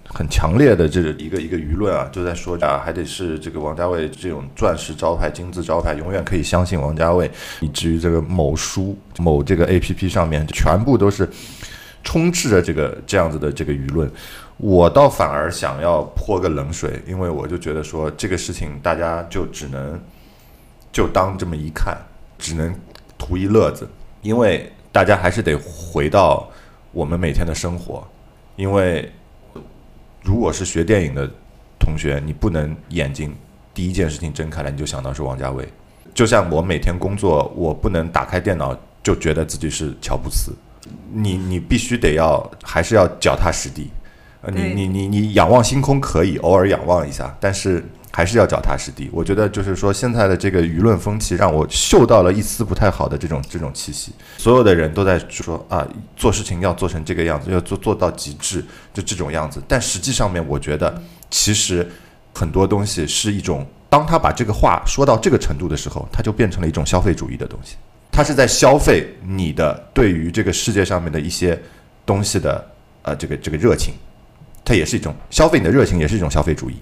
[0.07, 11.27] 很强烈的这个一个一个舆论啊，就在说啊，还得是这个王家卫这种钻石招牌、金字招牌，永远可以相信王家卫，以至于这个某书、某这个 A P P 上面全部都是
[12.04, 14.10] 充斥着这个这样子的这个舆论。
[14.63, 19.99] 我倒反而想要泼个冷水，因为我就觉得说这个事情大家就只能
[20.91, 21.97] 就当这么一看，
[22.37, 22.71] 只能
[23.17, 23.89] 图一乐子，
[24.21, 26.47] 因为大家还是得回到
[26.91, 28.07] 我们每天的生活，
[28.55, 29.12] 因为
[30.21, 31.27] 如果是学电影的
[31.79, 33.35] 同学，你不能眼睛
[33.73, 35.67] 第一件事情睁开来你就想到是王家卫，
[36.13, 40.53] 就像我每天工作，我不能打开电脑就觉得自己是乔布斯，
[41.12, 43.89] 你你必须得要还是要脚踏实地。
[44.42, 49.08] 呃，你你你你仰望星空可以偶尔仰望一下，但是还是要脚踏实地。
[49.13, 54.12] 我觉得就是说，现在的这个舆论风气让我嗅到了一丝不太好的这种这种气息。
[54.37, 59.62] 所有的人都在说啊，做事情要做成这个样子，要做做到极致，就这种样子。
[59.67, 61.87] 但实际上面，我觉得其实
[62.33, 67.75] 很多东西是一种，当他把这个话说到这个程度的时候，他就变成了一种消费主义的东西。
[68.12, 71.58] 他是在消费你的对于这个世界上面的一些
[72.06, 72.67] 东西的
[73.04, 73.94] 呃这个这个热情。
[74.63, 76.75] 它也是一种消费你的热情，也是一种消费主义。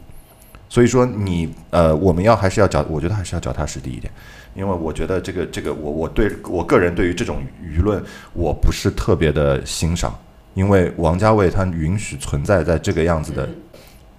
[0.72, 4.14] 所以说，你呃，我们要还是要脚，我觉得还是要脚踏实地一点，
[4.54, 8.04] 因为我觉得这个这个，我我对我个人对于这种舆论，
[8.34, 10.16] 我不是特别的欣赏，
[10.54, 13.50] 因为王家卫他允许存在在这个样子的，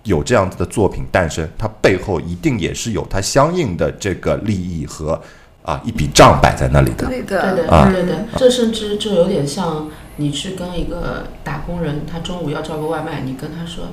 [0.03, 5.23] 有这样子的作品诞生，他背后一定也是有他相应的这个利益和
[5.63, 7.07] 啊一笔账摆在那里的。
[7.07, 9.89] 对对的，对的对的，这甚至就有点像
[10.21, 13.87] 你去跟一个打工人，他中午要叫个外卖，你跟他说，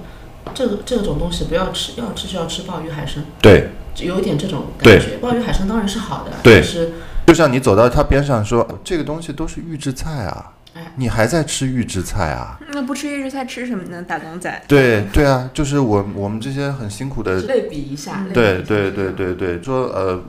[0.54, 5.18] 这个这种东西不要吃，要吃就要吃鲍鱼海参，对，就有一点这种感觉。
[5.22, 6.92] 鲍鱼海参当然是好的，对但是
[7.28, 12.60] 就像你走到他边上说，这个东西都是预制菜啊哎，你还在吃预制菜啊？
[12.74, 14.04] 那不吃预制菜吃什么呢？
[14.04, 14.64] 打工仔。
[14.68, 20.22] 对对啊，就是我我们这些很辛苦的类比一下，对对对对对，说呃，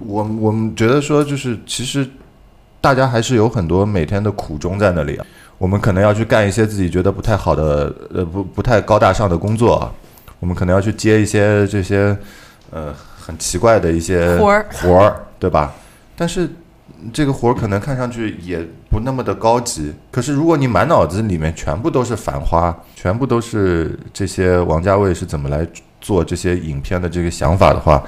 [0.00, 2.08] 我我们觉得说就是其实
[2.80, 5.26] 大家还是有很多每天的苦衷在那里啊。
[5.58, 9.92] 我们可能要去干一些自己觉得不太好的呃不不太高大上的工作，
[10.40, 12.16] 我们可能要去接一些这些
[12.70, 15.72] 呃很奇怪的一些活儿活儿，对吧？
[16.16, 16.48] 但是
[17.12, 25.66] 这个活儿可能看上去也不那么的高级，可是如果你满脑子里面全部都是繁花，全部都是这些王家卫是怎么来
[26.00, 28.02] 做这些影片的这个想法的话，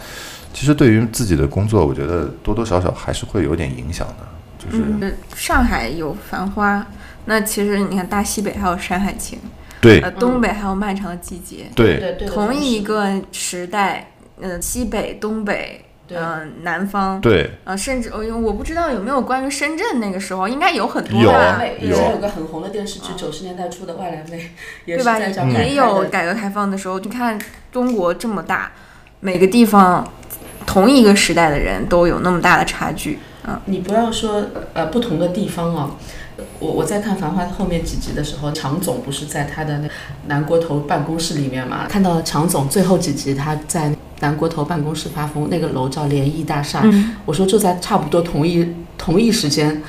[0.52, 4.14] 其实对于自己的工作，我觉得多多少少还是会有点影响的。
[4.58, 6.86] 就是、嗯，上海有繁花，
[7.26, 9.38] 那其实你看大西北还有《山海情》，
[9.80, 24.38] 对呃，东北还有《漫长的季节》，对对对，同一个时代，呃，西北、东北，嗯呃，南方，对呃，甚至我，我不知道有没有关于深圳那个时候，应该有很多吧以有前有个很红的电视剧，九十年代初的《外来妹
[24.84, 25.18] 》，也对吧？
[25.18, 27.38] 也有改革开放的时候，你看
[27.72, 28.72] 中国这么大，
[29.20, 30.06] 每个地方
[30.66, 34.44] 同一个时代的人都有那么大的差距，嗯，你不要说
[34.74, 35.90] 呃不同的地方啊，
[36.60, 39.88] 我我在看《繁花》后面几集的时候，常总不是在他的那
[40.26, 41.86] 南国头办公室里面嘛？
[41.88, 49.82] 看到常总最后几集他在南国头办公室发疯，那个楼叫联谊大厦，嗯我说就在差不多同一同一时间。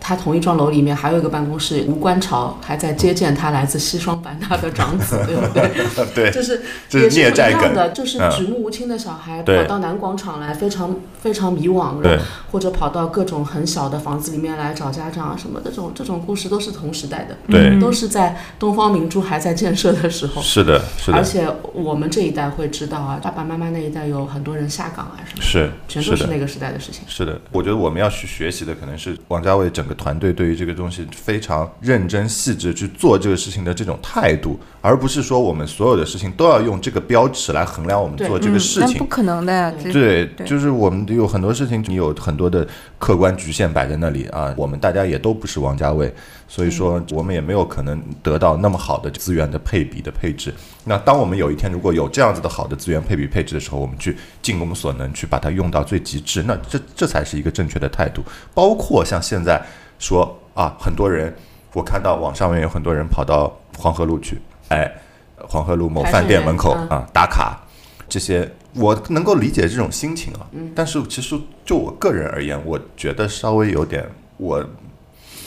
[0.00, 5.70] 他同一幢楼里面还有一个办公室，吴观潮还在接见他来自西双版纳的长子， 对不对？
[6.14, 7.20] 对，就是这是。
[7.20, 12.18] 一样的，就是嗯举目无亲的小孩跑到南广场来，非常非常迷惘，对
[12.50, 20.40] 或者跑到各种很小的房子里面来找家长啊什么的，这种这种故事都是同时代的，对，都是在东方明珠还在建设的时候。
[20.40, 25.70] 是的，是的，而且我们这一代会知道啊，爸爸妈妈那一代有很多人下岗啊什么，是。
[25.88, 27.02] 全都是那个时代的事情。
[27.06, 39.04] 是的，我觉得我们要去学习的可能是王家卫整个团队对于这个东西非常认真细致去做这个事情的这种态度，而不是说我们所有的事情都要用这个标尺来衡量我们做这个事情不。
[39.04, 42.66] 可能的呀，对就是我们有很多事情，你有很多的
[42.98, 44.54] 客观局限摆在那里啊。
[44.56, 46.14] 我们大家也都不是王家卫，
[46.52, 50.52] 所以说我们也没有可能得到那么好的资源的配比的配置。
[50.82, 58.20] 那当我们有一天如果有这样子的好的资源配比配置的时候，我们去尽我们所能去把它用到最极致，那这这才是一个正确的态度。
[58.52, 59.64] 包括像现在
[60.00, 61.32] 说啊，很多人
[61.72, 64.36] 我看到网上面有很多人跑到黄河路去，
[64.70, 64.92] 哎，
[65.36, 67.60] 黄河路某饭店门口啊打卡，
[68.08, 70.50] 这些我能够理解这种心情啊。
[70.74, 74.04] 但是其实就我个人而言，我觉得稍微有点
[74.36, 74.68] 我。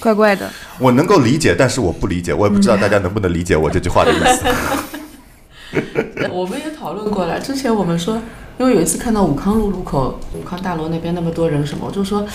[0.03, 0.51] 怪怪的。
[0.79, 4.43] 我能够理解，但是我不理解，我也不知道大家能不能理解我这句话的意思。
[6.29, 7.39] 我们也讨论过了。
[7.39, 8.21] 之前我们说，
[8.59, 12.27] 因为有一次看到武康路路口、武康大楼那边那么多人什么，我就说，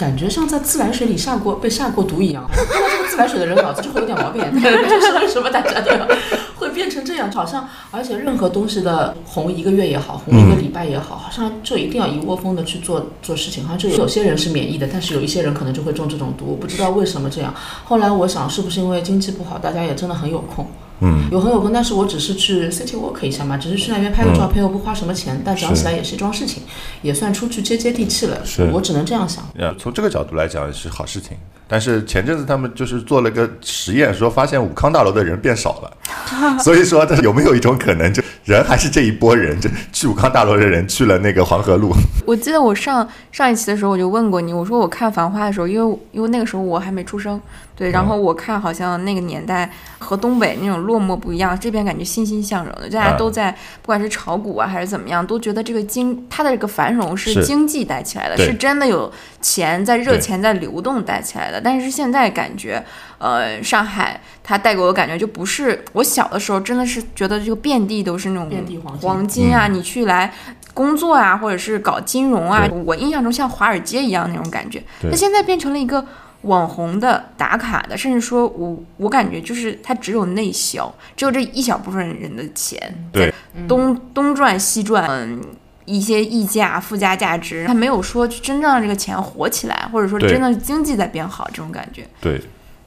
[0.00, 2.42] 感觉像在自来水里下过被下过毒一样。
[2.48, 6.16] 喝到这个自来水的人脑子就会有点毛病，就是为什么大家都要会
[6.56, 17.52] 会变成这样，好像而且任何东西的红一个月也好，红一个礼拜也好，好像就一定要一窝蜂的去做做事情，好像就有些人是免疫的，但是有一些人可能就会中这种毒，我不知道为什么这样。
[17.84, 20.66] 后来我想，是不是因为经济不好，大家也真的很有空。
[21.00, 26.62] 嗯，有很有空，但是我只是去 city walk 一下嘛，只是去那边拍个照片，又不花什么钱，但讲起来也是一桩事情，
[27.02, 28.44] 也算出去接接地气了。
[28.44, 29.42] 是我只能这样想。
[29.56, 31.36] 呃，从这个角度来讲是好事情。
[31.72, 41.92] 但是前阵子他们就是做了个实验，说发现武康大楼的人变少了， 所以说这有没有一种可能，就人还是这一波人，就去武康大楼的人去了那个黄河路？
[42.26, 47.40] 我记得我上上一期的时候我就问过你，我说我看《繁花》的时候，因为因为那个时候我还没出生，
[47.80, 53.50] 对，然后我看好像那个年代和东北那种落寞不一样，这边感觉欣欣向荣的，大家都在
[53.80, 59.10] 不管是炒股啊还是怎么样，都觉得这个经它的这个繁荣是是经济带起来的，对是真的有
[59.40, 61.58] 钱在热钱在流动带起来的。
[61.58, 62.84] 但是现在感觉，
[63.16, 70.30] 呃，上海它带给我的感觉就不是我小的时候真的是觉得这个遍地都是那种遍地黄金啊，你去来
[70.74, 74.82] 工作啊，或者是搞金融啊，我印象中像华尔街一样那种感觉。
[75.00, 75.10] 对。
[75.10, 76.04] 那现在变成了一个
[76.42, 83.32] 网红的、打卡的，甚至说我我感觉就是它只有内销，只有这一小部分人的钱，对，
[83.68, 85.40] 东东赚西赚，嗯。
[85.86, 92.06] 一些溢价、附加价值，它没有说去真正让这个钱火起来，或者说真的经济在变好这种感觉。
[92.20, 92.40] 对，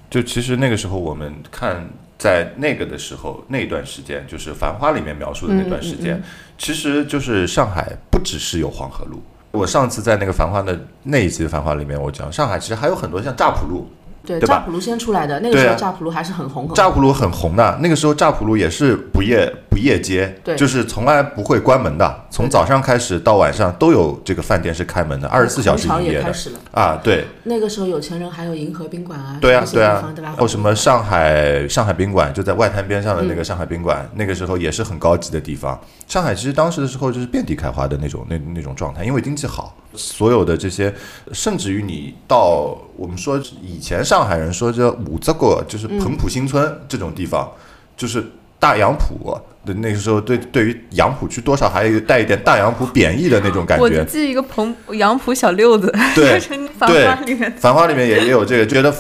[0.09, 1.85] 就其实那个时候我们看
[2.17, 6.23] 在那个的时候那段时间，就是《繁花》里面描述的那段时间，
[6.57, 9.21] 其实就是上海不只是有黄河路。
[9.53, 13.87] 我上次在那个《繁花》的那一集的《繁花》里面，我讲上海其实还有很多像乍浦路，
[14.25, 16.75] 对，乍浦路先出来的，那个时候乍浦路还是很红很红。
[16.75, 20.55] 乍浦路很红的，那个时候乍浦路也是不夜不夜街，对。
[20.55, 26.33] 就是从来不会关门的，从早上开始到晚上都有这个饭店是开门的，二十四小时营业的。
[26.71, 27.27] 啊，对。
[27.43, 30.11] 那个时候有钱人还有银河宾馆啊，对啊对啊。
[30.15, 30.33] 对吧？
[30.35, 35.79] 还有什么上海上海宾馆，就在外滩边上的那个上海宾馆，那个时候也是很高级的地方。
[36.13, 40.93] 上海其实当时的时候就是遍地开花的那种那那种状态，因为经济好，所有的这些，
[41.31, 47.51] 甚至于你到我们说以前上海人说这五这个就是彭浦新村这种地方，
[47.97, 48.23] 就是
[48.59, 49.35] 大杨浦
[49.65, 54.03] 的那个时候对对于杨浦区多少还有带一点大杨浦贬义的那种感觉我。
[54.05, 58.93] 记一个彭杨浦小六子，对 就是繁对花里面《繁花》里面也也有这个，觉得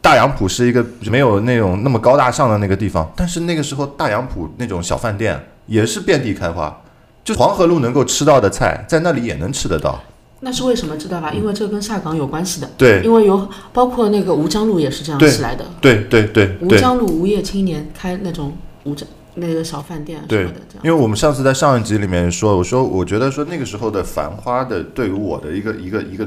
[0.00, 6.82] 大洋浦是一个没有那种那么高大上的那个地方，但是那个时候大洋浦那种小饭店也是遍地开花，
[7.24, 10.00] 就黄河路能够吃到的菜，在那里也能吃得到。
[10.40, 11.32] 那是为什么知道吧？
[11.32, 12.70] 因为这跟下岗有关系的。
[12.78, 15.66] 对因为有包括那个吴江路也是这样对起来的。
[15.80, 20.84] 对对对吴江路无业青年开那种吴江那个小饭店什么的，这样。
[20.84, 26.24] 因为我们上次在上一集里面说，我说我觉得说那个时候的繁花的对于我的一个一个一个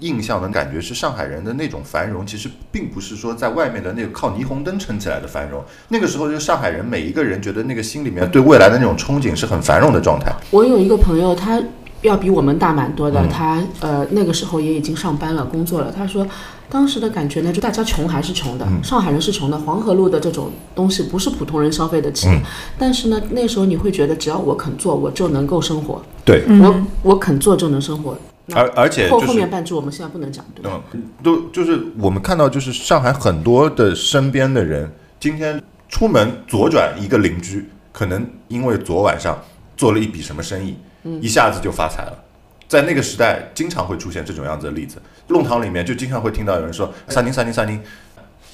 [0.00, 5.64] 印象的感觉是上海人的那种繁荣，其实并不是说在外面的那个靠霓虹灯撑起来的繁荣。
[5.88, 10.30] 那个时候，就上海人每一个人觉得那个心里面对未来的那种憧憬是很繁荣的状态。
[10.50, 11.62] 我有一个朋友，他
[12.02, 15.90] 要比我们大蛮多的，嗯他呃那个时候也已经上班了，工作了。
[15.90, 16.26] 他说，
[16.68, 22.34] 当时的感觉呢，就大家穷还是穷的，嗯上海人是穷的，黄河路的这种东西不是普通人消费得起的。
[22.34, 22.42] 嗯
[22.78, 28.14] 但是呢，那时候你会觉得，只要我肯做，我就能够生活，对，我我肯做就能生活。
[28.46, 30.80] 那而而且后后面半句我们现在不能讲，对吧？
[30.92, 39.36] 嗯，都就是我们看到，就是上海很多的身边的人，今天出门左转一个邻居，可能因为昨晚上
[39.76, 40.76] 做了一笔什么生意，
[41.20, 42.24] 一下子就发财了。
[42.68, 45.00] 在那个时代，经常会出现这种样子的例子。
[45.28, 47.80] 弄堂里面就经常会听到有人说：“啥人啥人啥人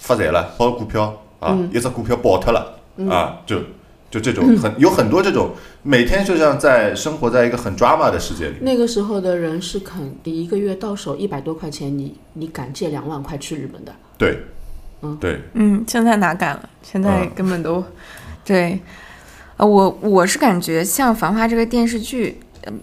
[0.01, 2.79] 发财了，包股票啊，一只股票爆掉了
[3.11, 3.57] 啊，就
[4.13, 5.53] 就这种很有很多这种，
[5.83, 8.57] 每天就像在生活在一个很 drama 的世界里。
[8.61, 13.93] 那个时候的人是肯你一个月到手一百多块钱，你你敢借两万块去日本的？
[14.19, 14.39] 对，
[15.01, 16.69] 嗯对，嗯，现在哪敢了？
[16.83, 17.83] 现在嗯根本都，
[18.45, 18.79] 对，
[19.57, 22.79] 呃，我我是感觉像《繁花》这个电视剧，嗯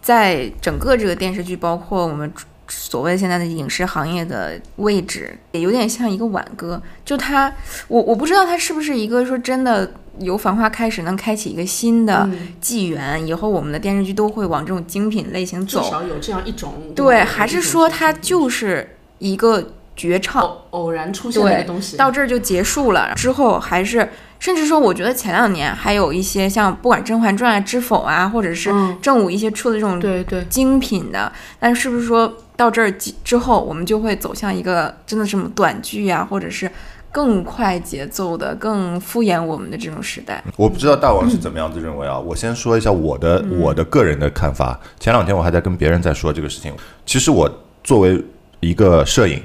[0.00, 2.32] 在整个这个电视剧，包括我们
[2.70, 6.80] 所谓现在的影视行业的位置，也有点像一个挽歌。
[7.04, 7.52] 就它，
[7.88, 15.90] 我我不知道它是不是一个说真的由《繁花》开始能开启一个新的嗯纪元，以后我们的电视剧都会往这种精品类型走至。
[15.90, 20.42] 少有这样一种对，还是说它就是一个绝唱？
[20.42, 21.96] 偶偶然出现的东西？
[21.96, 23.12] 到这儿就结束了。
[23.16, 24.08] 之后还是，
[24.38, 36.70] 甚至说，我觉得前两年还有一些像不管《甄嬛传》啊、《知否》啊，或者是嗯正午一些出的这种对对，精品的，但是不是说到这儿之之后，我们就会走向一个真的什么短剧啊，或者是
[37.10, 40.44] 更快节奏的、更敷衍我们的这种时代？
[40.58, 42.18] 我不知道大王是怎么样子认为啊。
[42.18, 44.78] 我先说一下我的我的个人的看法。
[44.98, 46.70] 前两天我还在跟别人在说这个事情。
[47.06, 47.50] 其实我
[47.82, 48.22] 作为
[48.60, 49.42] 一个摄影，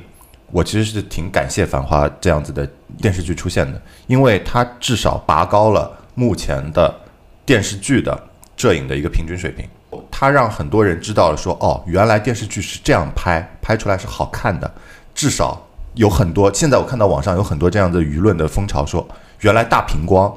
[0.51, 6.93] 我其实是挺感谢《繁花》这样子的电视剧出现的，因为它至少拔高了目前的
[7.45, 8.21] 电视剧的
[8.57, 9.65] 摄影的一个平均水平。
[10.09, 14.69] 它让很多人知道了说，哦，原来电视剧是这样拍，拍出来是好看的。
[15.13, 19.07] 至少有很多，现在我看到网上有很多这样的舆论的风潮，说
[19.41, 20.33] 原来大屏光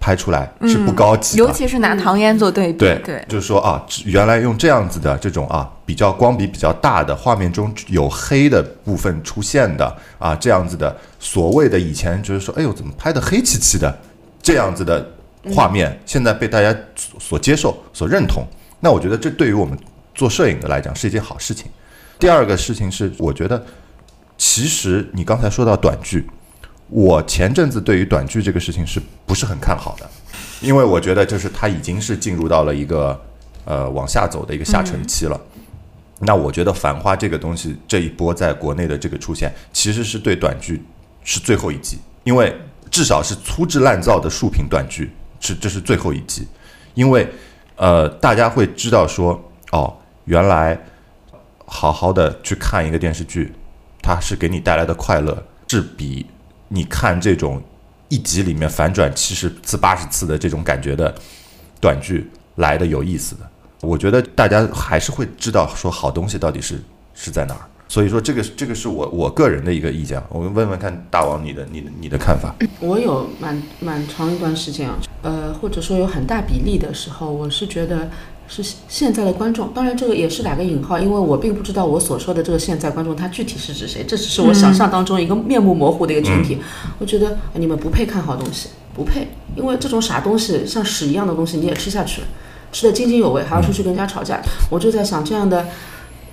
[0.00, 1.44] 拍出来是不高级的。
[1.44, 13.94] 尤其是拿唐嫣做对比，对对，就是说啊，原来用这样子的这种啊比较光比比较大的画面中有黑的部分出现的啊这样子的所谓的以前就是说，哎呦怎么拍的黑漆漆的
[14.42, 15.06] 这样子的
[15.54, 18.42] 画面，现在被大家所所接受、所认同。
[18.84, 19.78] 那我觉得这对于我们
[20.12, 21.70] 做摄影的来讲是一件好事情。
[22.18, 23.64] 第二个事情是，我觉得
[24.36, 26.26] 其实你刚才说到短剧，
[26.88, 30.10] 我前阵子对于短剧这个事情是不是很看好的？
[30.60, 33.18] 因为我觉得就是它已经是进入到了一个
[33.64, 35.40] 呃往下走的一个下沉期了。
[36.18, 40.82] 那我觉得《繁花》这个东西这一波在国内的这个出现，其实是对短剧
[41.22, 42.52] 是最后一击，因为
[42.90, 46.46] 至少是粗制滥造的竖屏短剧，是这是最后一击，
[46.94, 47.28] 因为
[47.76, 50.78] 呃大家会知道说哦，原来
[51.66, 53.52] 好好的去看一个电视剧，
[54.02, 56.26] 它是给你带来的快乐，是比
[56.68, 57.62] 你看这种
[58.08, 61.14] 一集里面反转七十次、八十次的这种感觉的
[61.80, 63.48] 短剧来的有意思的。
[63.80, 66.80] 我觉得大家还是会知道说好东西到底是
[67.14, 67.60] 是在哪儿。
[67.92, 72.54] 所以说这个这个是我我个人的一个意见，我们问问看大王你的你的你的看法。
[72.80, 78.08] 我有蛮蛮长一段时间啊，呃，或者说有很大比例的时候，我是觉得
[78.48, 86.56] 是现在的观众，当然这个也是打个引号，因为我并不知道我所说的这个现在观众他具体是指谁，这只是我想象当中一个面目模糊的一个群体。
[86.98, 92.26] 我觉得你们不配看好东西，不配，因为这种傻东西像屎一样的东西你也吃下去了，
[92.72, 94.40] 吃得津津有味，还要出去跟人家吵架。
[94.70, 95.66] 我就在想，这样的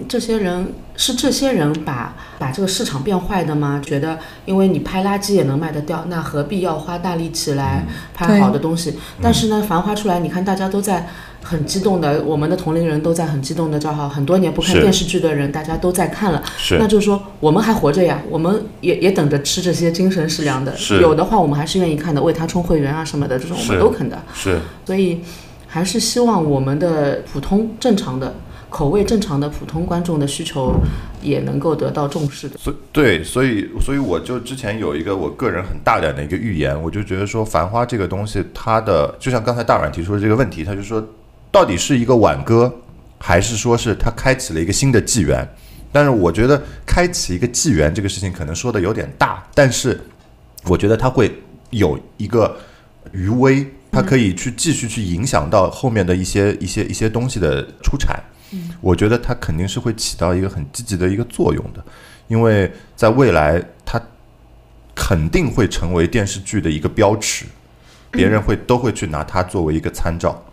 [0.08, 3.82] 这些人是这些人把把这个市场变坏的吗？
[3.84, 8.97] 觉得因为你拍垃圾也能卖得掉，那何必要花大力气来拍好的东西？
[9.22, 11.08] 但是呢，繁花出来，你看大家都在
[11.43, 16.43] 很激动的，我们的同龄人都在很激动的叫好，很多年不看电视剧的人，大家都在看了。
[16.58, 20.76] 是那就是说，我们还活着呀，我们也也等着吃这些精神食粮的。
[21.02, 24.22] 有的话，我们还是愿意看的，为他充会员啊什么的，这种我们都肯的。
[24.34, 25.22] 是所以，
[25.68, 28.36] 还是希望我们的普通正常的
[28.70, 30.74] 口味正常的普通观众的需求
[31.22, 32.57] 也能够得到重视的。
[32.57, 41.03] 所对，所以所以我就之前有一个我个人很大胆的一个预言，我就觉得说《繁花》这个东西，它的就像刚才大阮提出的这个问题，他就说
[41.51, 42.72] 到底是一个挽歌，
[43.17, 45.47] 还是说是它开启了一个新的纪元？
[45.91, 49.99] 但是我觉得开启一个纪元这个事情可能说的有点大，但是
[50.65, 51.41] 我觉得它会
[51.72, 52.55] 有一个
[53.11, 58.22] 余威，它可以去继续去影响到后面的一些一些一些东西的出产。
[58.82, 61.84] 我觉得它肯定是会起到一个很积极的一个作用的，
[62.28, 64.02] 因为在未来它
[64.95, 67.45] 肯定会成为电视剧的一个标尺，
[68.12, 70.43] 别人会都会去拿它作为一个参照。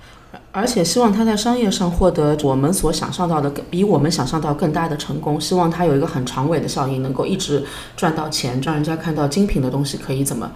[0.57, 5.39] 而且希望他在商业上获得我们所想象到的更比我们想象到更大的成功。
[5.39, 7.63] 希望他有一个很长尾的效应，能够一直
[7.95, 10.51] 赚到钱，让人家看到精品的东西可以怎么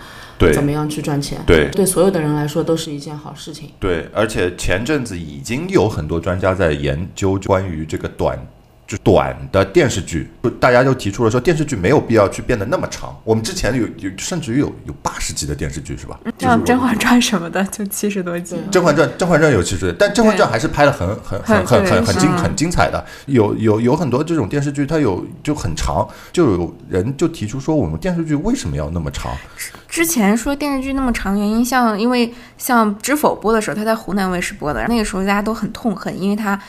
[0.54, 1.38] 怎么样去赚钱。
[1.46, 3.68] 对对所有的人来说都是一件好事情。
[3.78, 8.38] 对，而且前阵子已经有很多专家在研究关于这个短。
[8.90, 13.16] 就短的电视剧，就大家就提出了说，电视剧没有必要去变得那么长。
[13.22, 16.18] 我们之前有有甚至于有有八十集的电视剧是吧？
[16.40, 18.56] 像《甄嬛传》什么的，就七十多集。
[18.68, 23.06] 《甄嬛传》《甄嬛传》有七十，但《甄嬛传》还是拍的很很很很很很精嗯很精彩的。
[23.26, 29.30] 有有有很多这种电视剧，它有就很长，就有人就提出说，我们电视剧为什么要那么长？
[29.88, 36.60] 之前说电视剧那么长，原因像因为像《知否》播的时候，它在湖南卫视播的，那个时候大家都很痛恨，因为它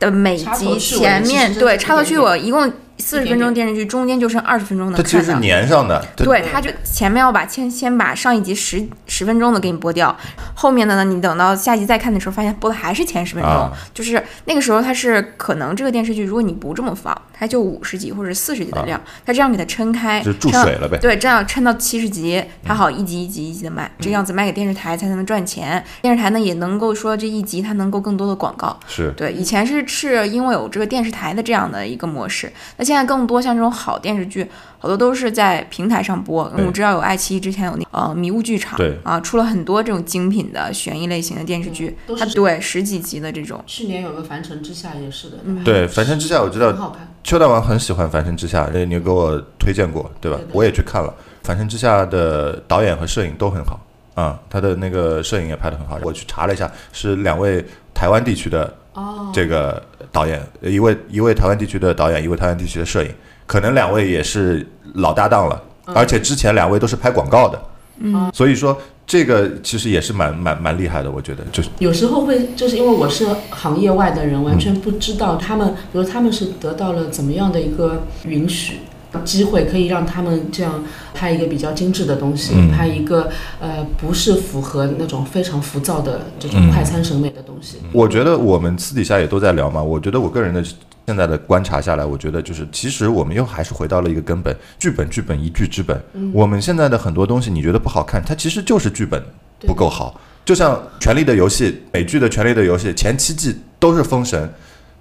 [0.00, 5.08] 的每集前面对插头趣一点点味一共四十分钟电视剧，中间就剩二十分钟它能看到。
[5.08, 6.04] 其实是粘上的。
[6.16, 10.14] 对，他就前面要把先先把上一集十十分钟的给你播掉，
[10.54, 20.98] 后面的呢，你等到下集再看的时候，发现播的还是前十分钟，啊就是那个时候它是可能这个电视剧，如果你不这么放，它就五十集或者四十集的量，它这样给它撑开，就注撑水了呗。
[20.98, 25.82] 对，这样撑到七十集，它好一集一集一集的卖，这样子卖给电视台才能赚钱。
[26.02, 28.78] 电视台呢也能够说这一集它能够更多的广告。
[28.86, 34.44] 是对，以前是是因为有这个电视台的这样的一个模式，那现在更多像这种好电视剧，
[34.76, 36.52] 好多都是在平台上播。
[36.66, 43.62] 我知道有爱奇艺之前有那呃迷雾剧场，对啊，出了很多这种精品的悬疑类型的电视剧，都是它对十几集的这种。
[43.64, 47.06] 去年有个《凡尘之下》也是的，嗯对，《凡尘之下》我知道很好看。
[47.22, 50.36] 邱大王很喜欢《凡尘之下》，呃，你给我推荐过，对吧？
[50.52, 51.14] 我也去看了，
[51.46, 53.78] 《凡尘之下》的导演和摄影都很好
[54.16, 55.96] 啊、他的那个摄影也拍得很好。
[56.02, 57.64] 我去查了一下，是两位
[57.94, 63.10] 台湾地区的哦，这个导演，一位一位台湾地区的导演，一位台湾地区的摄影，
[63.46, 67.62] 可能两位也是老搭档了，而且之前两位都是拍广告的，
[67.98, 68.76] 嗯，所以说
[69.06, 78.78] 这个其实也是蛮蛮蛮厉害的，我觉得就是有时候会就是因为我是行业外的人，完全不知道他们，比如他们是得到了怎么样的一个允许。
[79.24, 80.82] 机会可以让他们这样
[81.12, 83.30] 拍一个比较精致的东西，嗯拍一个
[83.60, 87.78] 呃不是符合那种非常浮躁的这种快餐审美的东西。
[87.92, 89.82] 我觉得我们私底下也都在聊嘛。
[89.82, 90.64] 我觉得我个人的
[91.06, 96.00] 现在的观察下来，我觉得就是其实我们又还是回到了一个根本，剧本剧本一剧之本。
[96.32, 99.20] 我们现在的很多东西你觉得不好看，它其实就是剧本
[99.66, 100.20] 不够好。
[100.44, 104.48] 就像《权力的游戏》美剧的《权力的游戏》前七季都是封神。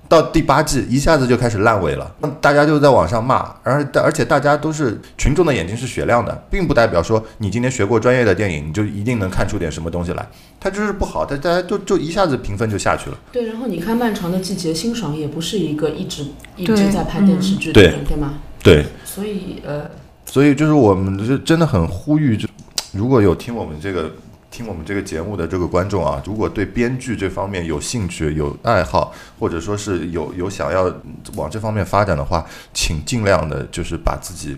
[0.09, 10.27] 到第八季一下子就开始烂尾了，大家就在网上骂，而而且大家都是群众的眼睛是雪亮的，并不代表说你今天学过专业的电影，你就一定能看出点什么东西来。
[10.59, 13.17] 它就是不好，大家就就一下子评分就下去了。
[13.31, 16.25] 对，然后你看《漫长的季节》，辛爽也不是一个一直
[16.57, 18.33] 一直在拍电视剧的对人，对吗？
[18.63, 19.89] 对，所以呃，
[20.25, 22.47] 所以就是我们就真的很呼吁，就
[22.93, 24.11] 如果有听我们这个
[24.51, 30.91] 听我们这个节目的这个观众啊，如果对编剧这方面有兴趣、有爱好，或者说是有有想要
[31.35, 34.57] 往这方面发展的话，请尽量的就是把自己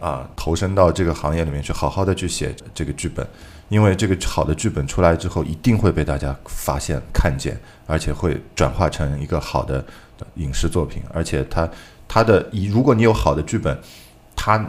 [0.00, 3.26] 啊投身到这个行业里面去，好好的去写这个剧本，
[3.68, 9.84] 因为这个好的剧本出来之后，一定会被大家发现、看见，而且会转化成一个好的
[10.36, 11.68] 影视作品，而且它
[12.06, 13.76] 它的以如果你有好的剧本，
[14.36, 14.64] 它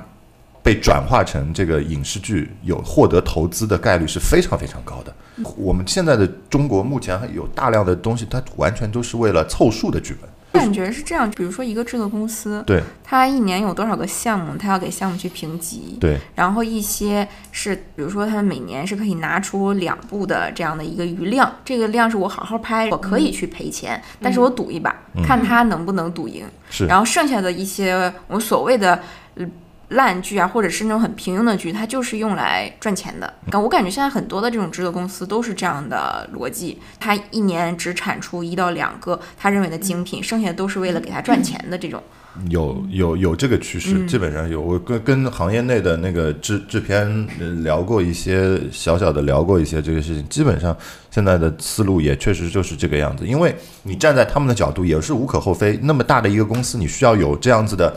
[0.67, 5.15] 被转化成这个影视剧有获得投资的概率是非常非常高的。
[5.55, 10.29] 我们现在的中国目前还有大量的东西，它完全都是为了凑数的剧本。
[10.51, 24.93] 感觉是这样，比如说一个制作公司，对它一年有多少个项目，它要给项目去评级，对然后一些是，比如说他们每年是可以拿出两部的这样的一个余量，这个量是我好好拍，我可以去赔钱，但是我赌一把，
[25.23, 26.43] 看他能不能赌赢。
[26.69, 28.99] 是然后剩下的一些我们所谓的
[29.35, 29.45] 呃
[29.89, 33.33] 烂剧啊，或者是那种很平庸的剧，它就是用来赚钱的。
[33.53, 42.01] 我感觉现在很多的这种制作公司都是这样的逻辑，它一年只产出一到两个他认为的精品，剩下的都是为了给他赚钱的这种。
[42.49, 44.61] 有有有这个趋势，嗯基本上有。
[44.61, 50.23] 我跟跟行业内的那个制制片呃聊过一些，小小的聊过一些这个事情。
[50.29, 50.75] 基本上
[51.09, 55.79] 现在的思路也确实就是这个样子，因为你站在他们的角度也是无可厚非。
[55.81, 57.91] 那么大的一个公司，你需要有这样子的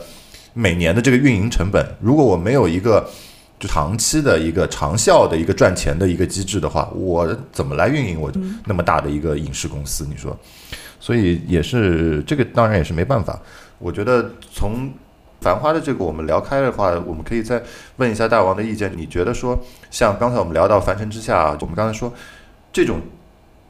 [0.53, 1.85] 每年的这个运营成本。
[2.01, 3.09] 如果我没有一个
[3.59, 8.31] 就长期的一个长效的一个赚钱的一个机制的话，我怎么来运营我
[8.65, 10.05] 那么大的一个影视公司？
[10.09, 10.37] 你说，
[10.99, 13.39] 所以也是这个，当然也是没办法。
[13.77, 14.87] 我觉得从
[15.41, 17.61] 《繁花》的这个我们聊开的话，我们可以再
[17.97, 18.91] 问一下大王的意见。
[18.95, 22.11] 你觉得说，像刚才我们聊到《凡尘之下》，我们刚才说
[22.73, 22.99] 这种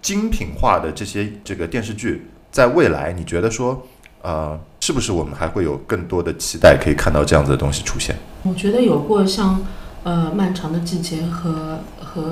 [0.01, 3.86] 精品化的这些这个电视剧，在未来你觉得说，
[4.21, 8.15] 呃，是不是我们还会有更多的期待可以看到这样子的东西出现？
[8.41, 9.63] 我觉得有过像
[10.03, 12.21] 呃《漫长的季节》和和《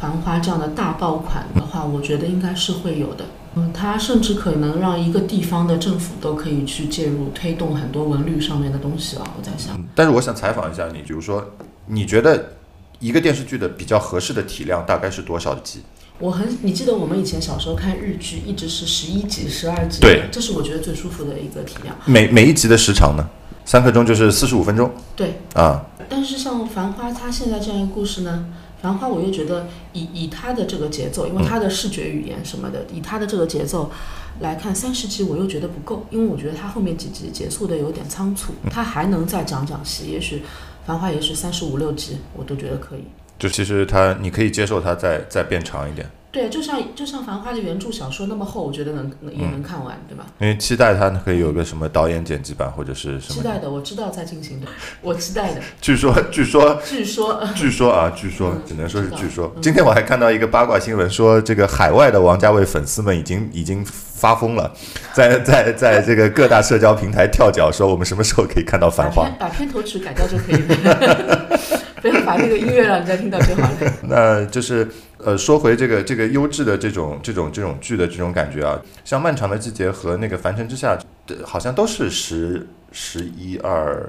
[0.00, 3.24] 繁花》这样的大爆款的话，我觉得应该是会有的。
[3.54, 9.22] 嗯，它甚至可能让一个地方的政府都可以去介入，推动很多文旅上面的东西吧。
[9.38, 11.44] 我在想，但是我想采访一下你，比如说，
[11.86, 12.54] 你觉得
[12.98, 15.82] 一个电视剧的比较合适的体量大概是多少集？
[16.22, 21.96] 我很，你记得我们以前小时候看日剧，一直是十一集、十二集，对，这是我觉得最舒服的一个体量。
[22.06, 23.28] 每每一集的时长呢？
[23.64, 25.84] 三刻钟就是四十五分钟对，啊。
[26.08, 28.46] 但是像《繁花》，它现在这样一个故事呢，
[28.80, 33.90] 《繁花》我又觉得以以它的这个节奏，因为它的视觉语言什么的，以它的这个节奏
[34.38, 40.36] 来看，三十集我又觉得不够，因为我觉得它后面几集结束的有点仓促，它还能再讲讲戏，也许
[40.86, 43.02] 《繁花》也许三十五六集我都觉得可以。
[43.42, 50.24] 就其实它，你可以接受它再再变长一点，对，就像就像《繁花》的原著小说那么厚，我觉得能能也能看完，对吧？
[50.38, 53.34] 因为期待它可以有个什么导演剪辑版或者是什么。
[53.34, 54.68] 期待的，我知道在进行的，
[55.00, 55.60] 我期待的。
[55.82, 59.52] 据说，据说， 据说，据说啊，据说嗯，只能说是据说。
[59.60, 64.72] 今天我还看到一个八卦新闻，说这个海外的王家卫粉丝们已经已经发疯了，
[65.12, 69.48] 在在在这个各大社交平台跳脚，说我们什么时候可以看到《繁花》把片？
[69.48, 71.58] 把片头曲改掉就可以了，
[72.02, 73.76] 不要把那个音乐让人家听到就好了。
[74.02, 74.86] 那就是
[75.18, 80.96] 呃，说回这个这个优质的这种这种这种剧的这种感觉啊，像《漫长的季节》和那个《凡尘之下》
[81.28, 84.04] 呃，好像都是十十一二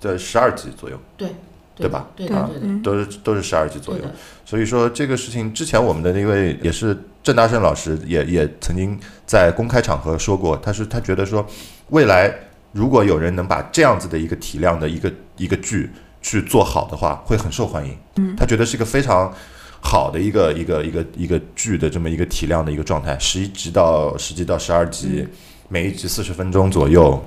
[0.00, 1.28] 的十二集左右，对
[1.76, 4.02] 对吧对的，对的，嗯，都是都是十二集左右。
[4.46, 11.46] 所以说这个事情之前我们的那位也是郑大圣老师也也曾经在公开场合说过，他是他觉得说
[11.90, 12.34] 未来
[12.72, 15.90] 如果有人能把这样子的一个体量的一个一个剧
[16.22, 17.96] 去做好的话，会很受欢迎。
[18.16, 19.32] 嗯他觉得是一个非常
[19.80, 25.26] 好的一个一个一个一个剧的这么一个体量的一个状态，十一集到十集到十二集，
[25.68, 27.22] 每一集四十分钟左右。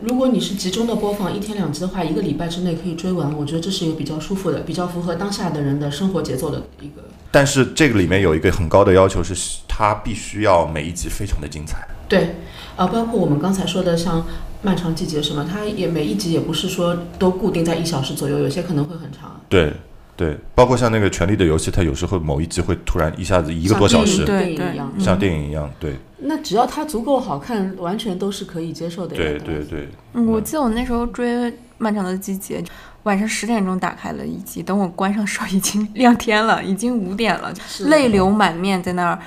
[0.00, 7.02] 如果你是集中的播放一天两集的话，一个礼拜之内可以追完，我觉得这是一个比较舒服的、比较符合当下的人的生活节奏的一个。
[7.32, 9.34] 但是这个里面有一个很高的要求，是
[9.66, 11.86] 它必须要每一集非常的精彩。
[12.08, 12.36] 对，
[12.76, 14.20] 啊，包括我们刚才说的像
[14.62, 19.40] 《漫长季节》什么，它也每一集也不是说都固定在一小时左右，有些可能会很长。
[19.48, 19.72] 对
[20.16, 24.92] 对，包括像那个《权力的游戏》，它有时候某一集会突然一下子一个多小时，像电对影一样。
[24.98, 25.70] 像电影一样。
[25.78, 29.14] 对那只要它足够好看，完全都是可以接受的。
[29.14, 29.62] 对对。
[29.64, 31.32] 对，嗯，我记得我那时候追
[31.78, 32.60] 《漫长的季节》，
[33.04, 37.54] 晚上十点钟打开了一集，等我关上时候已经亮天了，已经五点了，
[37.86, 39.18] 泪流满面在那儿，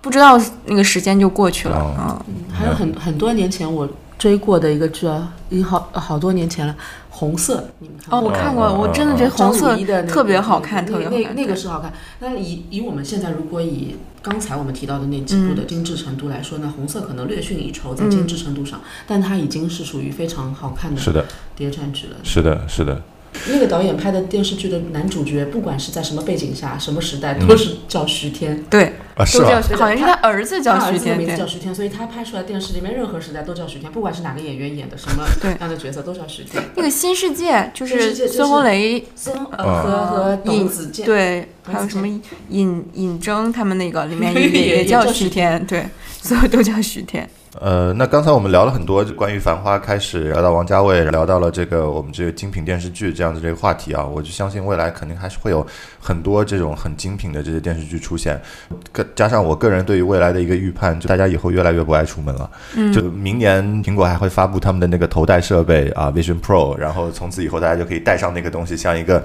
[0.00, 2.24] 不知道那个时间就过去了哦啊。
[2.28, 3.88] 嗯还有很很多年前我
[4.20, 6.72] 追过的一个剧啊，已经好好多年前了，
[7.08, 8.36] 《红色》，你们看哦，过吗？
[8.36, 9.74] 我看过，嗯我真的觉得红色
[10.06, 11.22] 特别好看，特别好看。
[11.22, 11.90] 那那个是好看。
[12.18, 21.24] 那以以我们现在如果以刚才我们提到的那几部的精致程度来说呢，红色可能略逊一筹在精致程度上，但它已经是属于非常好看的是的，
[21.56, 22.16] 谍战剧了。
[22.22, 23.00] 是的，是的。
[23.48, 28.62] 那个导演拍的电视剧的男主角，不管是在什么背景下、什么时代，嗯都是叫徐天。
[28.68, 29.62] 对，啊，是都叫吧？
[29.76, 36.62] 好像是他儿子叫徐天，名字对叫徐天，所以他拍出来电视里面任何时代都叫徐天，不管是哪个演员演的什么对样的角色都叫徐天。
[36.74, 42.08] 那个新世界就是孙红雷孙和和尹子健，对，还有什么
[42.48, 45.86] 尹尹峥他们那个里面 也也也叫徐徐天，对，
[46.22, 47.28] 所有都叫徐天。
[47.58, 55.66] 呃，那刚才我们聊了很多关于《繁花》，开始聊到王家卫，聊到了这个我们这个精品电视剧这样子这个话题啊，我就相信未来肯定还是会有
[56.00, 58.40] 很多这种很精品的这些电视剧出现。
[58.92, 62.48] 个加上我个人对于未来的一个预判，就大家以后越来越不爱出门了。
[62.76, 69.20] 嗯就明年苹果还会发布他们的那个头戴设备啊，Vision Pro，然后从此以后大家就可以带上那个东西，像一个。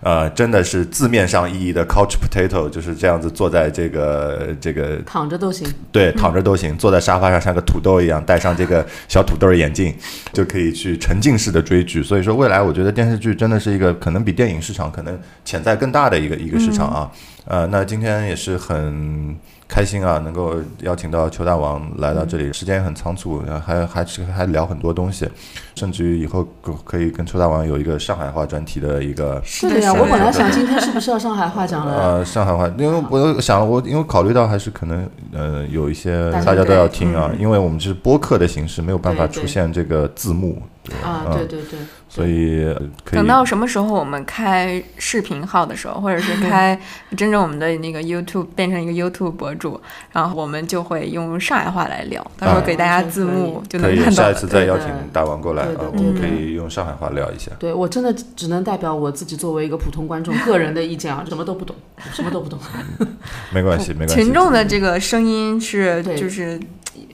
[0.00, 5.66] 呃，真的是字面上意义的 couch potato，就是这样子坐在这个这个躺着都行。
[5.90, 9.94] 对，躺着都行，坐在沙发上像个土豆一样，戴上这个小土豆眼镜，
[10.32, 12.02] 就可以去沉浸式的追剧。
[12.02, 17.10] 所以说，未来我觉得电视剧真的是一个可能比电影市场可能潜在更大的一个一个市场啊。
[17.46, 19.36] 呃，那今天也是很
[19.68, 25.28] 开心啊，能够邀请到邱大王来到这里，时间也很仓促，然后还还是还聊很多东西，
[25.74, 31.94] 甚至于以后可可以跟邱大王有一个上海话专题的一个是的呀，我本来想今天是不是要上海话讲了？
[32.18, 40.62] 呃，上海话，因为我想，我因为考虑到还是可能呃有一些大家都要听啊，因为我们是播客的形式，没有办法出现这个字幕，
[41.02, 41.78] 啊，嗯对对对，
[42.08, 42.74] 所以呃
[43.04, 46.78] 可以等到什么时候我们开视频号的时候，或者是开
[47.16, 49.80] 真正我们的那个 YouTube 变成一个 YouTube 博主，
[50.12, 54.12] 然后我们就会用上海话来聊，到时候啊给大家字幕就能看到了。
[54.12, 57.50] 下一次再邀请大王过来啊我们可以用上海话聊一下。
[57.58, 61.74] 对我真的只能代表我自己作为一个普通观众个人的意见啊，什么都不懂，
[62.12, 62.58] 什么都不懂。
[63.52, 64.14] 没关系，没关系。
[64.14, 66.58] 群众的这个声音是就是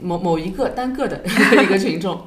[0.01, 1.21] 某某一个单个的
[1.63, 2.21] 一个群众，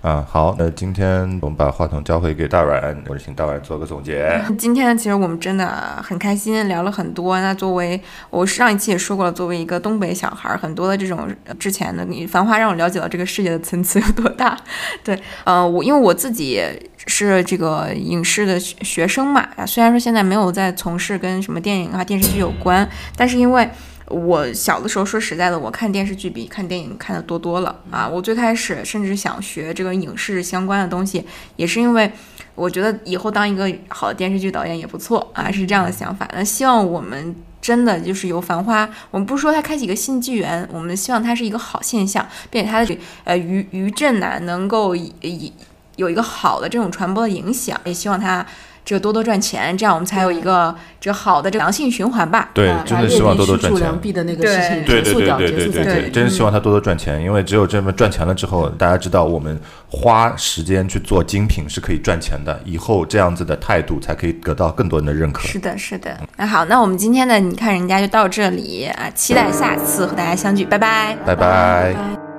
[0.00, 4.40] 啊，好，那今天我们把话筒交回给大阮，我就请大阮做个总结。
[4.58, 5.66] 今天其实我们真的
[6.02, 7.40] 很开心，聊了很多。
[7.40, 11.28] 那作为我上一期也说过了，作为一个东北小孩，很多的这种
[11.58, 14.56] 之前的你《繁花》让我了解到这个世界的层次有多大。
[15.04, 16.62] 对，呃，我因为我自己
[17.06, 23.68] 是这个影视的学生嘛，虽然说现在没有在从事跟什么电影啊、电视剧有关，但是因为
[24.12, 28.06] 我小的时候，说实在的，我看电视剧比看电影看的多多了啊！
[28.06, 31.24] 我最开始甚至想学这个影视相关的东西，
[31.56, 32.12] 也是因为
[32.54, 36.28] 我觉得以后当一个好的电视剧导演也不错啊，是这样的想法。
[36.34, 45.52] 那希望我们真的就是由《繁花》，我们不是说它开启一个新纪元，我们希望它是一个好现象，并且它的呃余余震呢能够以以
[45.96, 48.44] 有一个好的这种传播的影响，也希望它
[48.84, 52.50] 这个多多赚钱，这样我们才有一个这个好的这个良性循环吧。
[52.52, 53.82] 对把，真的希望多多赚钱。
[53.82, 59.58] 良币的那个事情对对对对对对对对，真希望他多多赚钱，因为只有这么赚钱了之后，大家知道我们
[59.88, 65.42] 花时间去做精品是可以赚钱的，以后这样子的态度才可以得到更多人的认可。
[65.42, 66.16] 是的，是的。
[66.36, 71.16] 那好，那我们今天的你看人家就到这里啊，期待下次和大家相聚，拜拜。
[71.24, 71.94] 拜拜。
[71.94, 72.31] 拜